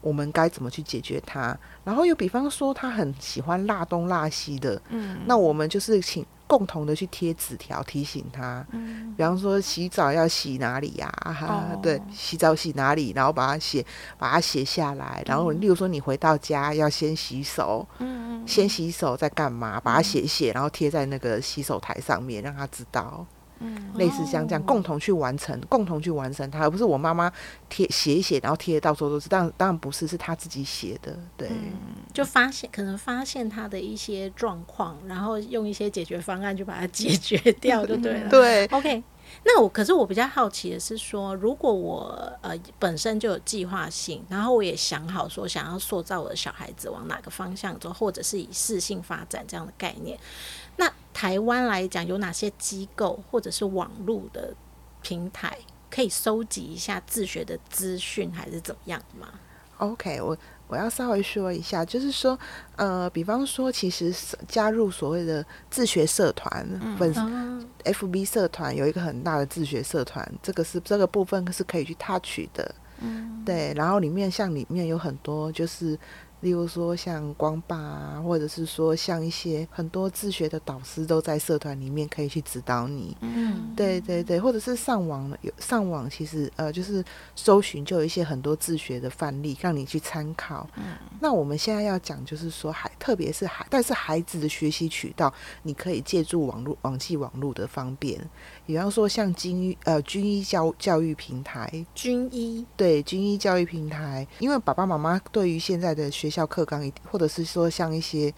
[0.00, 1.54] 我们该怎么去解决它。
[1.84, 13.86] 然后又比方说他很喜欢辣东辣西的，嗯那我们就是请共同的去贴纸条提醒他，嗯比方说洗澡要洗哪里呀、哈哦对，洗澡洗哪里，然后把它写
[14.18, 15.22] 把它写下来。
[15.24, 23.24] 然后例如说你回到家要先洗手，嗯先洗手再干嘛，把它写一写，然后贴在那个洗手台上面，让他知道。
[23.60, 27.30] 嗯类似像这样，哦共同去完成，共同去完成它，而不是我妈妈
[27.68, 29.28] 贴写一写，然后贴的到处都是。
[29.28, 31.16] 当然，当然不是，是他自己写的。
[31.36, 31.72] 对，嗯
[32.12, 38.28] 就发现可能发现他的一些状况，然后用一些解决方案就把它解决掉就对了。
[38.30, 39.02] 对，OK，
[39.44, 50.18] 那我可是我比较好奇的是说，如果我呃本身就有计划性，然后我也想好说想要塑造我的小孩子往哪个方向走，或者是以适性发展这样的概念，
[50.80, 54.54] 那台湾来讲有哪些机构或者是网络的
[55.02, 55.54] 平台
[55.90, 59.28] 可以收集一下自学的资讯，还是怎么样吗
[59.76, 60.34] ？OK，我
[60.68, 62.38] 我要稍微说一下，就是说，
[62.76, 64.10] 呃，比方说，其实
[64.48, 66.66] 加入所谓的自学社团，
[66.98, 67.12] 粉
[67.84, 73.74] ，FB 社团有一个很大的自学社团，这个是这个部分是可以去 touch 的，嗯对。
[73.76, 75.98] 然后里面像里面有很多就是。
[76.40, 83.74] 例如说像光爸啊，或者是说像一些很多自学的导师都在社团里面可以去指导你，嗯。
[83.76, 87.04] 对对对，或者是上网有上网，其实呃就是
[87.36, 90.68] 搜寻就有一些很多自学的范例让你去参考。
[90.76, 90.96] 嗯。
[91.20, 98.18] 那我们现在要讲就是说孩，特别是孩，但是孩子的学习渠道，你可以借助网络网际网络的方便，
[98.64, 102.64] 比方说像军医呃军医教教育平台，军医。
[102.76, 108.32] 对军医教育平台，因为爸爸妈妈对于现在的学校课纲一，或者是说像一些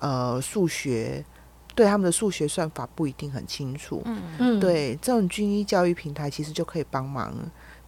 [0.00, 1.24] 呃数学，
[1.74, 4.02] 对他们的数学算法不一定很清楚。
[4.04, 7.32] 嗯嗯，对，这种军医教育平台其实就可以帮忙。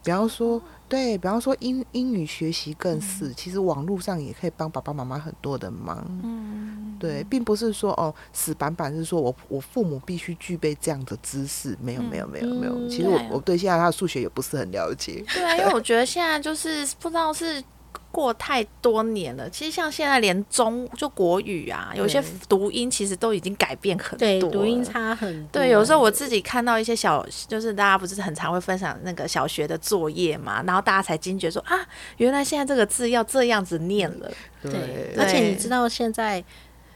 [0.05, 6.07] 比方说，对比方说英英语学习更是，其实网络上也可以帮爸爸妈妈很多的忙。
[6.23, 12.73] 嗯对，并不是说哦死板板是说我我父母必须具备这样的知识，没有没有没有没有。
[12.73, 15.23] 嗯其实我对我对现在他的数学也不是很了解。
[15.35, 17.62] 对啊，因为我觉得现在就是不知道是
[18.11, 19.49] 过太多年了。
[19.51, 25.61] 其实像现在连中就国语啊，有些读音其实都已经改变很多对，读音差很多。
[25.61, 31.79] 对，有时候我自己看到一些小，就是大家不是很常会分享那个小学的作业嘛，然后大家才惊觉说啊，
[32.16, 34.31] 原来现在这个字要这样子念了。
[34.62, 36.42] 对对，而且你知道现在，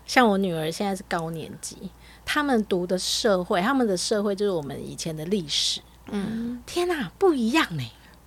[0.07, 1.77] 像我女儿现在是高年级，
[2.25, 5.81] 他们读的社会，他们的社会就是我们以前的历史。
[6.11, 7.83] 嗯，天哪、不一样呢、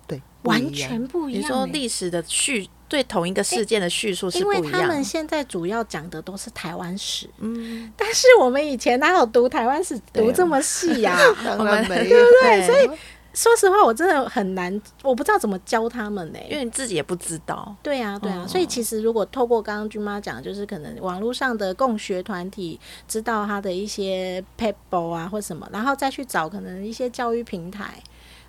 [0.06, 4.64] 对，完全不一样、你说欸历史的叙对同一个事件的叙述是因不一样。
[4.64, 5.02] 为他们。
[5.02, 12.18] 现在主要讲的都是台湾史，嗯，但是我们以前哪有读台湾史读这么细呀、 当我们然没有。
[12.42, 12.98] 对，所以
[13.32, 17.74] 说实话，我真的很难，我不知道怎么教他们呢、因为你自己也不知道。
[17.82, 28.02] 对啊，对啊，哦所以其实如果透过刚刚君妈讲，就是可能网络上的共学团体知道他的一些 paper 啊或什么，然后再去找可能一些教育平台，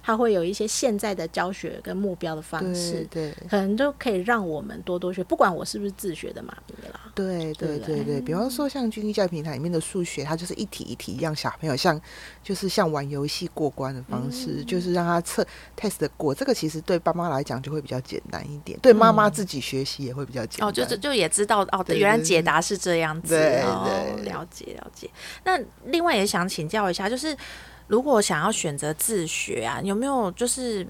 [0.07, 5.21] 他会有一些现在的教学跟目标的方式，对可能就可以让我们多多学。
[5.21, 11.99] 不管我是不是自学的妈咪啦，对对对对对，比方说像军医教育平台里面的数学，它就是一题一题让小朋友像
[12.41, 15.45] 就是像玩游戏过关的方式，就是让他测
[15.77, 16.33] test 的过。
[16.33, 20.69] 这个其实对爸妈来讲就会比较简单一点，对妈妈自己学习也会比较简单。
[20.69, 23.85] 哦，就就就也知道哦，对原来解答是这样子，对哦，
[24.15, 25.09] 对了解了解。
[25.43, 27.35] 那另外也想请教一下，就是
[27.87, 30.85] 如果想要选择自学啊，有没有就是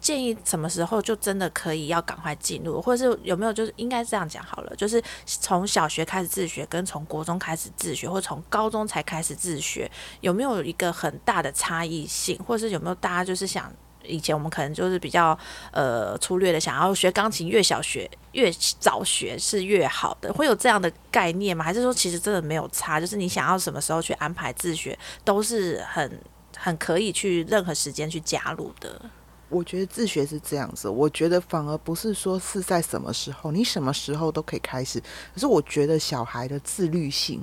[0.00, 9.90] 建议什么时候就真的可以要赶快进入，或者是有没有就是应该这样讲好了，就是从小学开始自学，跟从国中开始自学，或从高中才开始自学，
[10.20, 13.72] 有没有一个很大的差异性，或者是有没有大家就是想？
[14.04, 15.38] 以前我们可能就是比较
[15.70, 21.62] 呃粗略的想要学钢琴，越小学越早学是越好的，会有这样的概念吗？
[21.62, 22.98] 还是说其实真的没有差？
[22.98, 26.18] 就是你想要什么时候去安排自学，都是很
[26.60, 29.00] 很可以去任何时间去加入的。
[29.48, 35.00] 我觉得自学是这样子，我觉得反而不是说是在什么时候，你什么时候都可以开始。
[35.32, 37.40] 可是我觉得小孩的自律性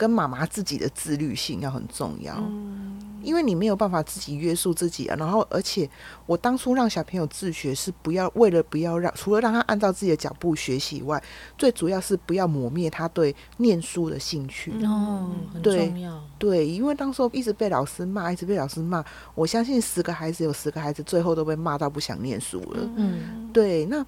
[0.00, 2.34] 跟妈妈自己的自律性要很重要，
[3.22, 5.16] 因为你没有办法自己约束自己啊。
[5.18, 5.86] 然后，而且
[6.24, 11.22] 我当初让小朋友自学是不要为了不要让，除了让他按照自己的脚步学习以外，
[11.58, 14.72] 最主要是不要磨灭他对念书的兴趣。
[14.86, 16.18] 哦，很对重要。
[16.38, 22.90] 对，因为当时候一直被老师骂，一直被老师骂，我相信十个孩子有十个孩子最后都被骂到不想念书了。
[22.96, 24.02] 嗯，对，那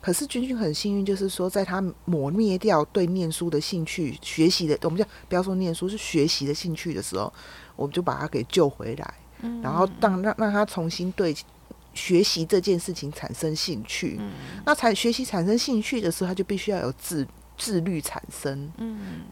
[0.00, 7.32] 可是君君很幸运，就是说在他磨灭掉对念书的兴趣、学习的，我们叫不要说念书，是学习的兴趣的时候，
[7.76, 9.14] 我们就把他给救回来，
[9.62, 11.34] 然后让让让他重新对。
[11.94, 14.20] 学习这件事情产生兴趣，
[14.64, 17.26] 那才学习产生兴趣的时候，他就必须要有自
[17.56, 18.70] 自律产生。
[18.76, 19.22] 嗯，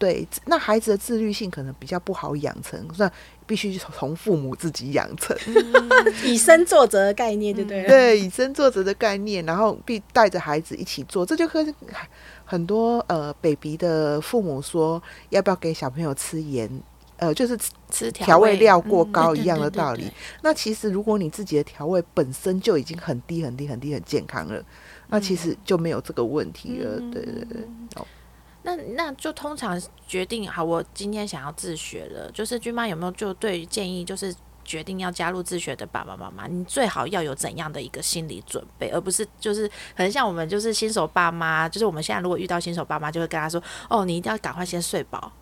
[0.00, 3.12] 对，那孩子的自律性可能比较不好养成，那
[3.46, 5.36] 必须从父母自己养成。
[6.24, 7.88] 以身作则的概念就对不。
[7.88, 11.74] 对，对以身作则的概念，然后必带着孩子一起做，这就跟
[12.46, 16.66] 很多呃 baby 的父母说要不要给小朋友吃盐，
[17.18, 17.54] 呃，就是
[17.90, 20.04] 吃调味料过嗯高一样的道理。
[20.04, 24.64] 对那其实如果你自己的调味本身就已经很低很低很低很健康了，
[25.08, 26.98] 那其实就没有这个问题了。
[27.12, 27.66] 对对对，
[28.62, 34.34] 那那就通常决定好，我今天想要自学了，就是君妈有没有就对建议，就是
[34.64, 45.32] 决定要加入自学的爸爸妈妈，你最好要有怎样的一个心理准备，而不是就是可能像我们就是新手爸妈，就是我们现在如果遇到新手爸妈，就会跟他说，哦，你一定要赶快先睡饱。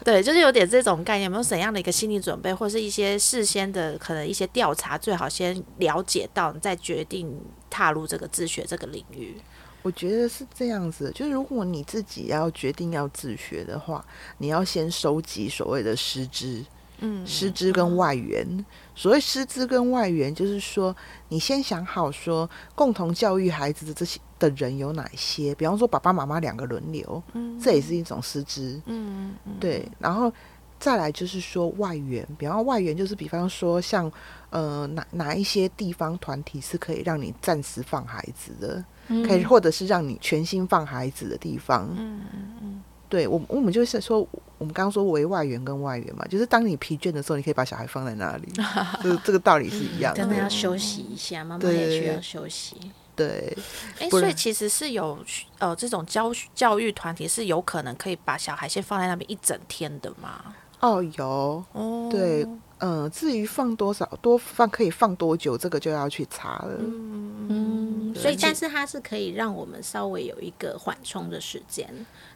[0.04, 7.38] 对，就是有点这种概念，有没有怎样的一个心理准备，或是一些事先的可能一些调查，最好先了解到，你再决定
[7.68, 9.36] 踏入这个自学这个领域。
[9.82, 14.04] 我觉得是这样子，就是如果你自己要决定要自学的话，
[14.38, 16.64] 你要先收集所谓的师资。
[17.02, 18.46] 嗯，师资跟外援，
[18.94, 20.94] 所谓师资跟外援，就是说
[21.30, 29.54] 你先想好说共同教育孩子的这些的人有哪些，比方说爸爸妈妈两个轮流，嗯这也是一种师资，嗯嗯。
[29.58, 30.30] 对，然后
[30.78, 34.12] 再来就是说外援，比方外援就是比方说像
[34.50, 38.84] 呃哪哪一些地方团体是可以让你暂时放孩子的，
[39.26, 44.20] 可以或者是让你全心放孩子的地方，嗯嗯嗯对我，我们就是说，
[44.56, 48.48] 我们刚刚说为外援跟外援嘛，就是当你疲倦的时候，你可以把小孩放在那里，
[49.02, 50.48] 这这个道理是一样的真的要。
[50.48, 52.76] 休息一下，妈妈也需要休息。
[53.16, 53.54] 对，
[53.98, 55.18] 哎、所以其实是有
[55.58, 60.54] 呃这种教教育团体是有可能可以把小孩先放在那边一整天的吗？
[60.78, 62.46] 哦，有，哦，对，
[62.80, 66.76] 嗯、至于放多少，多放可以放多久，这个就要去查了。
[66.78, 71.88] 嗯，对所以但是它是可以让我们稍微有一个缓冲的时间，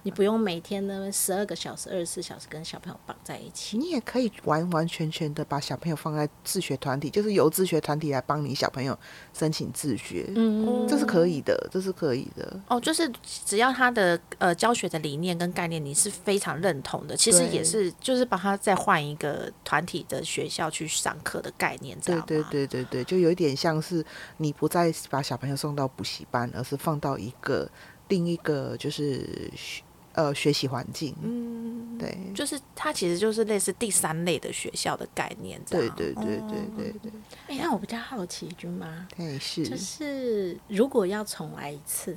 [0.05, 3.77] 你不用每天呢十二个小时、二十四小时跟小朋友绑在一起。
[3.77, 8.97] 你也可以完完全全的把小朋友放在自学团体，就是由自学团体来帮你小朋友
[9.33, 12.61] 申请自学，嗯，这是可以的，这是可以的。
[12.69, 24.05] 哦，就是只要他的呃教学的理念跟概念你是非常认同的，其实也是就是帮他再换一个团体的学校去上课的概念，这对对对对对，就有一点像是
[24.37, 27.67] 你不再把小朋友送到补习班，而是放到一个
[28.09, 29.83] 另一个就是学
[30.15, 31.15] 呃学习环境。
[31.23, 35.97] 嗯，对，就是它其实就是类似第三类的学校的概念，这对样。
[35.97, 37.13] 对对对对对，
[37.47, 39.69] 哎、那我比较好奇，君妈，对是。
[39.69, 42.17] 就是如果要重来一次，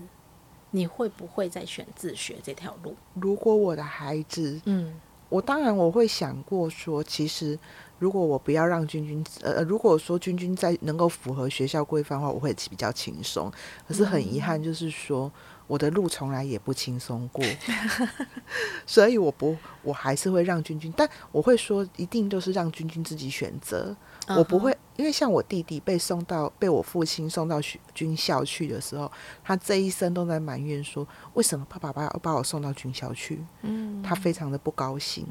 [0.71, 2.95] 你会不会再选自学这条路？
[3.13, 4.99] 如果我的孩子，嗯。
[5.29, 7.59] 我当然我会想过说，其实
[7.99, 13.51] 如果我不要让君君，呃，如果说君君在能够符合学校规范的话，我会比较轻松。
[13.85, 15.29] 可是很遗憾，就是说
[15.67, 17.43] 我的路从来也不轻松过，
[18.87, 23.95] 所以我不，我还是会让君君，但我会说，一定就是让君君自己选择，
[24.29, 29.11] 我不会，因为像我弟弟被送到被我父亲送到学军校去的时候，
[29.43, 33.43] 他这一生都在埋怨说，为什么爸爸把要把我送到军校去？
[33.63, 35.27] 嗯，他非常的不高兴。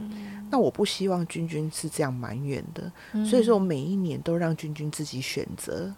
[0.51, 2.93] 那我不希望君君是这样埋怨的，
[3.24, 5.95] 所以说我每一年都让君君自己选择。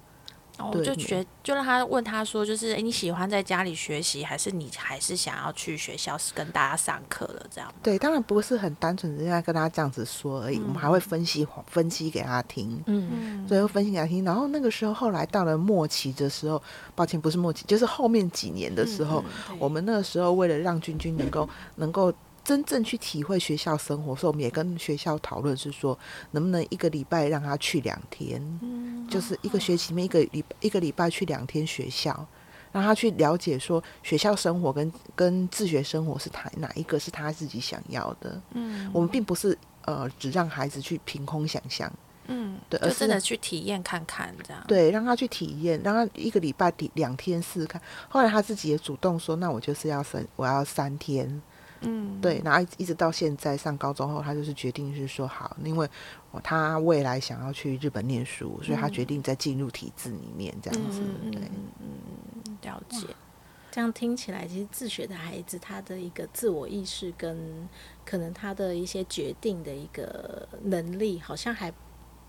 [0.58, 7.46] 哦，就学就让他问他说，就是哎，你喜欢在家里学习，还是你还是想要去学校跟大家上课了？
[7.50, 14.24] 这样对，当然不是很单纯的在跟他这样子说而已，我们还会分析分析给他听，嗯，所以会分析给他听。
[14.24, 16.60] 然后那个时候后来到了末期的时候，
[16.94, 19.24] 抱歉，不是末期，就是后面几年的时候，
[19.58, 22.12] 我们那个时候为了让君君能够能够。
[22.48, 25.98] 真正去体会学校生活，所以我们也跟学校讨论，是说
[26.30, 32.26] 能不能一个礼拜让他去两天，嗯就是一个学期面一个礼一个礼拜去两天学校，
[32.72, 38.40] 让他去了解说学校生活跟跟自学生活是他哪一个是他自己想要的。
[38.54, 41.92] 嗯，我们并不是呃只让孩子去凭空想象，
[42.28, 44.64] 嗯，对，而是真的去体验看看这样。
[44.66, 47.78] 对，让他去体验，让他一个礼拜第两天试试看。
[48.08, 51.42] 后来他自己也主动说，那我就是要三，我要三天。
[51.80, 55.88] 嗯，对，然后一直到现在上高中后，他就是决定是说好，因为
[56.42, 61.00] 他未来想要去日本念书，所以他决定再进入体制里面这样子。
[61.30, 61.40] 对，
[61.80, 63.06] 嗯，了解。
[63.70, 67.68] 这样听起来，其实自学的孩子他的一个自我意识跟
[68.04, 71.72] 可能他的一些决定的一个能力，好像还。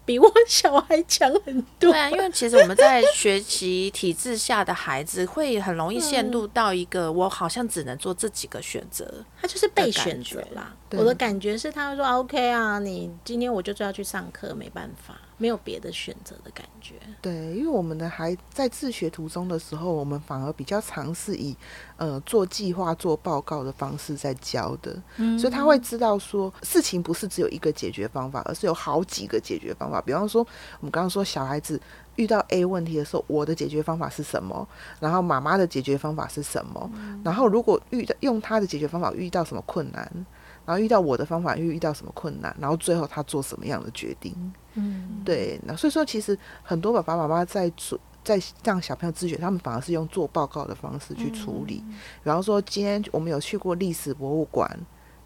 [0.10, 1.91] 比我小孩强很多。
[1.91, 10.76] 对啊，因为其实我们在学习体制下的孩子，会很容易陷入到一个我好像只能做这几个选择，他就是被选择啦。
[10.93, 16.96] 我的感觉是，他会说：“OK 啊，你今天我就是要去上课，没办法。”没有别的选择的感觉。
[17.22, 21.56] 对，因为我们的还在自学途中的时候，我们反而比较尝试以
[21.98, 25.02] 呃做计划、做报告的方式在教的，
[25.40, 30.00] 所以他会知道说事情不是只有一个解决方法，而是有好几个解决方法。
[30.02, 30.46] 比方说，
[30.80, 31.82] 我们刚刚说小孩子
[32.18, 34.68] 遇到 A 问题的时候，我的解决方法是什么？
[35.00, 36.92] 然后妈妈的解决方法是什么？
[37.24, 40.26] 然后如果遇到用他的解决方法遇到什么困难？
[40.70, 42.55] 然后遇到我的方法又遇到什么困难？
[42.59, 44.53] 然后最后他做什么样的决定？
[44.76, 45.59] 嗯，对。
[45.65, 51.84] 那所以说，其实很多爸爸妈妈在做在让小朋友自学，他们反而是用做报告的方式去处理。
[52.24, 54.70] 比方说，今天我们有去过历史博物馆，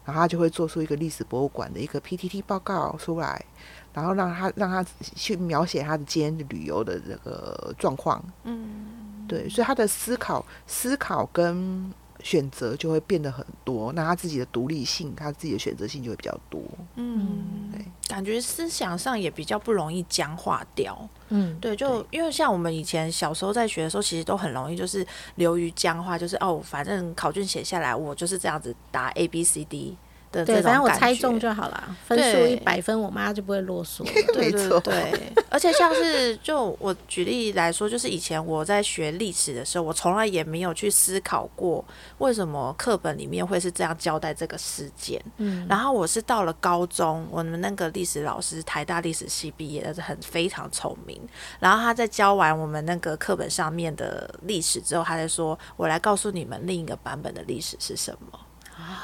[0.06, 3.44] 然后他就会做出一个历史博物馆的一个 PPT 报告出来，
[3.92, 4.82] 然后让他让他
[5.14, 8.24] 去描写他的今天的旅游的这个状况。
[8.44, 9.46] 嗯，对。
[9.46, 11.92] 所以他的思考思考跟。
[12.22, 16.62] 选择就会变得很多，那他自己的独立性，他自己的选择性就会比较多。
[16.96, 21.08] 嗯，对，感觉思想上也比较不容易僵化掉。
[21.28, 29.96] 嗯，对，就因为像我们以前小时候在学的时候，其实都很容易就是流于僵化，就是哦，反正考卷写下来，我就是这样子答 A B C D。
[30.42, 34.02] 对，反正我猜中就好了，分数一百分，我妈就不会啰嗦。
[34.32, 41.84] 对对对，而且像是就我举例来说，就是以前我在学历史的时候，我从来也没有去思考过
[42.16, 45.22] 为什么课本里面会是这样交代这个事件。
[45.36, 51.20] 嗯，然后我是到了高中，我们那个历史老师，台大历史系毕业的，很非常聪明。
[51.60, 58.40] 然后他在教完我们那个课本上面的历史之后，他在说：“我来告诉你们另一个版本的历史是什么。”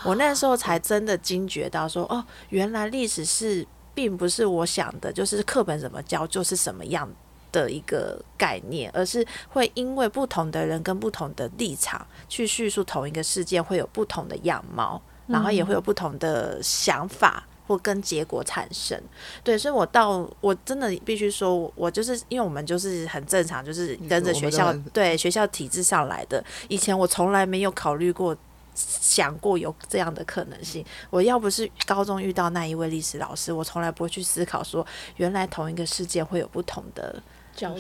[0.05, 7.09] 我那时候才真的惊觉到，说哦，原来历史是并不是我想的，就是课本怎么教就是什么样
[7.53, 18.99] 的一个概念，而是会因为不同的人跟不同的立场去叙述同一个事件，会有不同的样貌，然后也会有不同的想法或跟结果产生。
[19.45, 26.43] 对，所以我到我真的必须说，我就是因为我们就是很正常，就是跟着学校对学校体制上来的。
[26.69, 28.35] 以前我从来没有考虑过。
[28.75, 37.23] 想过有这样的可能性，我要不是高中遇到那一位历史老师，我从来不会去思考说，原来同一个事件会有不同的
[37.55, 37.75] 角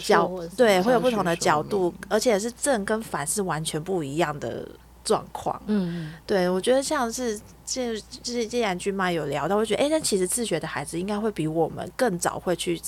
[0.56, 4.68] 对，会有不同的角度，而且是正跟反是完全不一样的
[5.04, 5.60] 状况。
[5.66, 12.80] 嗯，对，我觉得像是这这这两句嘛有聊到，我觉得哎，那其实自学的孩子应该会比我们更早会去。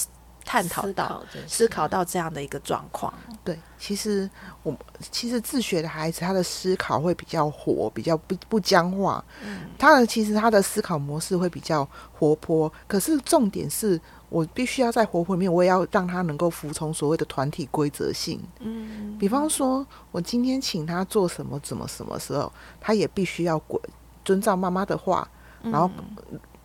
[0.44, 3.12] 探讨到、思考到这样的一个状况，
[3.44, 4.28] 对，其实
[4.62, 4.76] 我
[5.10, 9.24] 其实自学的孩子，他的思考会比较活，比较不不僵化。
[9.44, 12.70] 嗯，他的其实他的思考模式会比较活泼。
[12.86, 18.40] 可是重点是我必须要在活泼里面，我也要让他能够服从所谓的团体规则性。
[18.60, 23.60] 嗯，比方说，我今天请他做什么，怎么什么时候，他也必须要
[24.24, 25.26] 遵照妈妈的话，
[25.62, 25.90] 然后。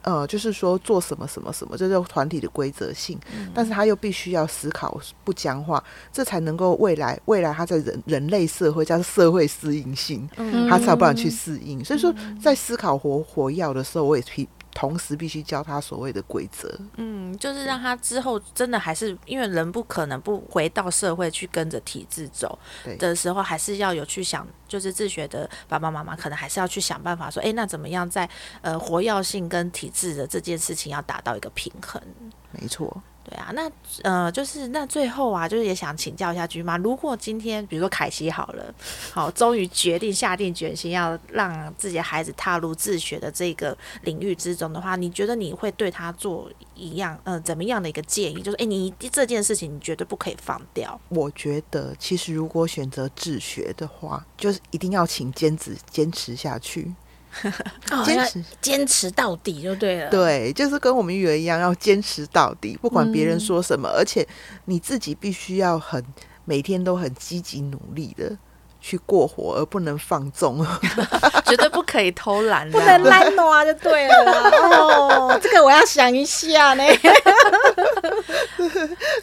[0.08, 3.20] 呃，就是说做什么什么什么，这就团体的规则性，
[3.54, 5.84] 但是他又必须要思考不僵化，
[6.14, 10.26] 这才能够未来未来他在人人类社会叫社会适应性，
[10.70, 11.84] 他才有办法去适应。
[11.84, 14.48] 所以说，在思考活活药的时候，我也提。
[14.78, 22.60] 同时必须教他所谓的规则，嗯，就是让他之后真的还是因为人不可能不回到社会去跟着体制走
[23.00, 28.30] 的时候，还是要有去想，就是自学的爸爸妈妈可能还是要去想办法说，哎，那怎么样在
[28.62, 32.00] 呃活跃性跟体制的这件事情要达到一个平衡？
[32.52, 33.02] 没错。
[33.30, 33.70] 对啊，那
[34.04, 38.74] 呃，就是那最后啊，就是也想请教一下君妈，如果今天比如说凯西好了，
[39.12, 48.42] 好，终于决定下定决心要让自己的孩子踏入自学的这个领域之中的话，你觉得你会对他做一样呃怎么样的一个建议？
[48.42, 50.98] 就是哎，你这件事情你绝对不可以放掉。
[51.10, 56.94] 我觉得其实如果选择自学的话，就是一定要请坚持坚持下去。
[58.06, 60.10] 坚持坚持到底就对了。
[60.10, 64.28] 对，就是跟我们育儿一样，要坚持到底，不管别人说什么，而且
[64.66, 66.04] 你自己必须要很
[66.46, 68.38] 每天都很积极努力的
[68.88, 70.66] 去过活，而不能放纵，
[71.46, 74.16] 绝对不可以偷懒，不能懒惰就对了。
[74.80, 76.84] 哦，这个我要想一下呢。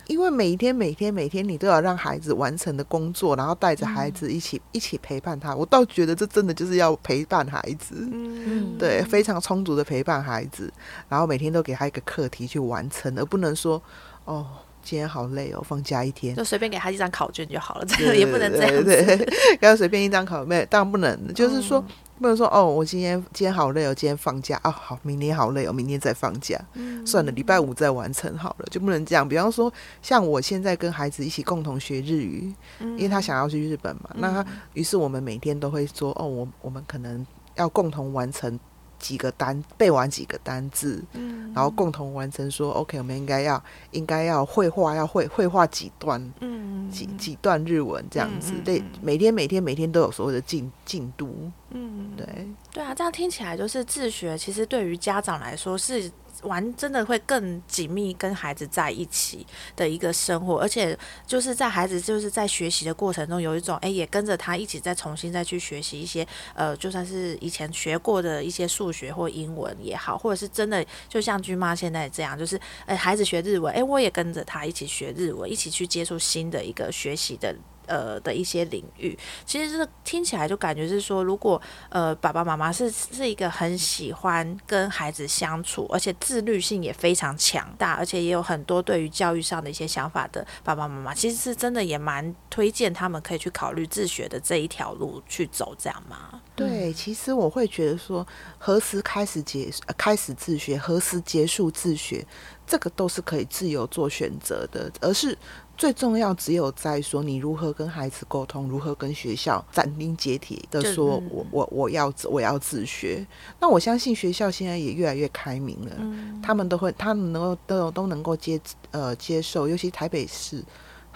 [0.07, 5.55] 因为每一天、每天、每天，你都要让孩子完成的工作，然后带着孩子一起一起陪伴他。
[5.55, 10.71] 我倒觉得这真的就是要陪伴孩子，嗯，对，非常充足的陪伴孩子，
[11.09, 13.81] 然后每天都给他一个课题去完成，而不能说
[14.27, 14.45] 哦，
[14.85, 19.17] 今天好累哦，放假一天就随便给他一张考卷就好了，这个也不能这样子，
[19.59, 21.85] 给他 随便一张考卷，当然不能，就是说。
[22.17, 26.57] 不能说哦，我今天今天好累哦，今天放假啊，好，明天好累哦，明天再放假，
[27.05, 29.29] 算了，礼拜五再完成好了，就不能这样。
[29.29, 29.71] 比方说，
[30.01, 37.27] 像我现在跟孩子一起共同学日语，因为他想要去日本嘛，那他于是我们每天都会说哦，我我们可能
[37.57, 38.59] 要共同完成。
[39.05, 52.27] 几个单背完几个单字，嗯，然后共同完成说，OK，我们应该要应该要绘画，要绘绘画几段，嗯，几几段日文这样子，对，每天每天每天都有所谓的进进度，嗯，对，
[52.73, 56.11] 对啊，这样听起来就是自学，其实对于家长来说是。
[56.45, 77.55] 玩真的会更紧密跟孩子在一起的一个生活，而且就是在孩子就是在学习的过程中，有一种哎，也跟着他一起再重新再去学习一些呃，就算是以前学过的一些数学或英文也好，或者是真的就像君妈现在这样，就是哎，孩子学日文，哎，我也跟着他一起学日文，一起去接触新的一个学习的。
[77.87, 96.41] 呃的一些领域，其实是听起来就感觉是说，如果呃爸爸妈妈是是一个很喜欢跟孩子相处，而且自律性也非常强大，而且也有很多对于教育上的一些想法的爸爸妈妈，其实是真的也蛮推荐他们可以去考虑自学的这一条路去走，这样吗？
[96.57, 98.25] 对，其实我会觉得说，
[98.59, 102.25] 何时开始结开始自学，何时结束自学，
[102.67, 105.37] 这个都是可以自由做选择的，而是。
[105.77, 113.27] 最重要只有在说你如何跟孩子沟通，如何跟学校斩钉截铁的说，我我我要我要自学。
[113.59, 118.61] 那我相信学校现在也越来越开明了，他们都会，他们能够都都能够接
[118.93, 120.63] 呃接受，尤其台北市。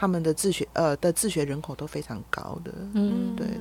[0.00, 3.56] 他们的自学呃的自学人口都非常高的，嗯，对对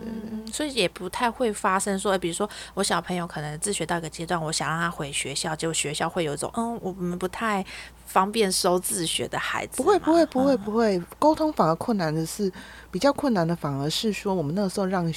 [0.46, 7.66] 对，所以也不太会发生说，比如说我小朋友可能自学到一个阶段，我想让他回学校，结果学校会有一种，嗯，我们不太
[8.06, 9.82] 方便收自学的孩子。
[9.82, 12.52] 不会不会不会不会，沟通反而困难的是，
[12.92, 15.12] 比较困难的反而是说，我们那个时候让。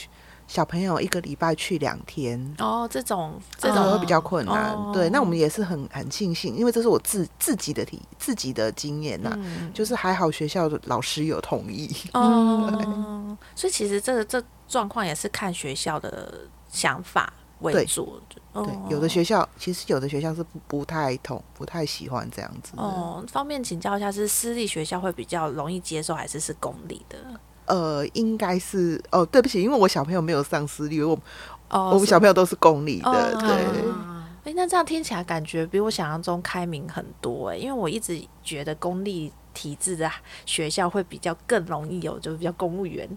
[0.51, 4.77] 小朋友一个礼拜去两天哦，这种这种会比较困难。
[4.93, 9.39] 对，那我们也是很很庆幸，因为这是我自自己的体自己的经验呐，
[9.73, 11.89] 就是还好学校的老师有同意。
[12.15, 18.21] 哦， 所以其实这个这状况也是看学校的想法为主。
[18.53, 22.73] 对，有的学校其实有的学校是不不太同不太喜欢这样子。
[22.75, 27.17] 哦，方便请教一下，是私立学校会比较容易接受，还是是公立的？
[27.71, 31.17] 呃，应该是哦，对不起，因为我小朋友没有上私立，我
[31.69, 33.49] 哦我们小朋友都是公立的，对。
[34.43, 40.11] 哎，那这样听起来感觉比我想象中开明很多哎，因为我一直觉得公立体制的
[40.45, 43.09] 学校会比较更容易有，就是比较公务员。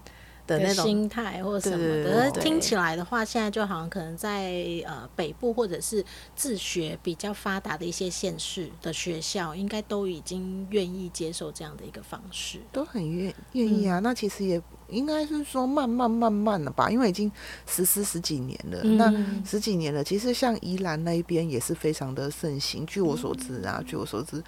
[0.46, 6.04] 的那种心态或什么的，听起来的话，现在就好像可能在呃北部或者是
[6.36, 13.98] 自学比较发达的一些县市的学校，应该都已经愿意接受这样的一个方式，都很愿愿意啊。
[13.98, 14.62] 那其实也。
[14.88, 17.30] 应该是说慢慢慢慢的吧，因为已经
[17.66, 18.82] 实施十几年了。
[18.82, 19.12] 那
[19.44, 22.84] 十几年了，其实像宜兰那一边也是非常的盛行。
[22.86, 24.42] 据我所知啊，据我所知，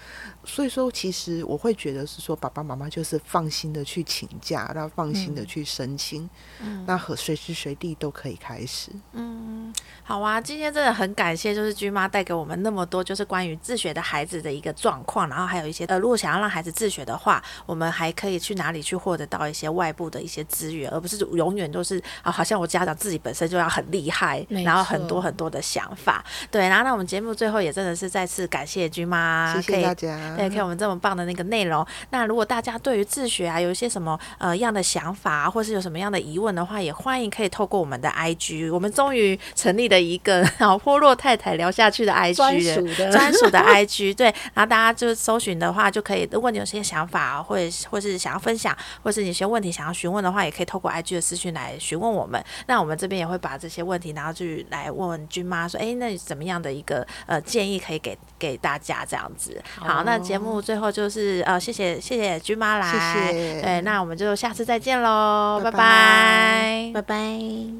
[0.44, 6.28] 所以说其实我会觉得是说爸爸妈妈就是放心的去请假，然后放心的去申请，
[6.60, 8.90] 嗯那和随时随地都可以开始。
[9.12, 9.72] 嗯。
[10.04, 26.24] 好啊，今天真的很感谢，就是君妈带给我们那么多，就是关于自学的孩子的一个状况，然后还有一些呃，如果想要让孩子自学的话，我们还可以去哪里去获得到一些外部的一些资源，而不是永远都是啊，好像我家长自己本身就要很厉害，然后很多很多的想法。
[26.50, 30.36] 对，然后那我们节目最后也真的是再次感谢君妈，谢谢大家。
[30.36, 31.86] 对，给我们这么棒的那个内容。
[32.10, 46.28] 那如果大家对于自学啊有一些什么呃样的想法、啊，或是有什么样的疑问的话，也欢迎可以透过我们的 IG，我们终于成立了一个老坡洛太太聊下去的 IG 专属的专属的 IG，对，然后大家就搜寻的话就可以。
[46.32, 52.42] 如果你有些想法啊，或者或是想要分享，或是你有些问题想要询问的话，也可以透过 IG 的私讯来询问我们。
[52.66, 59.62] 那我们这边也会把这些问题，然后去来问问君妈说，哎，那怎么样的一个呃建议可以给给大家这样子？
[59.78, 67.76] 好，那节目最后就是呃，谢谢谢谢君妈来，谢谢对，那我们就下次再见喽，拜拜拜拜拜拜。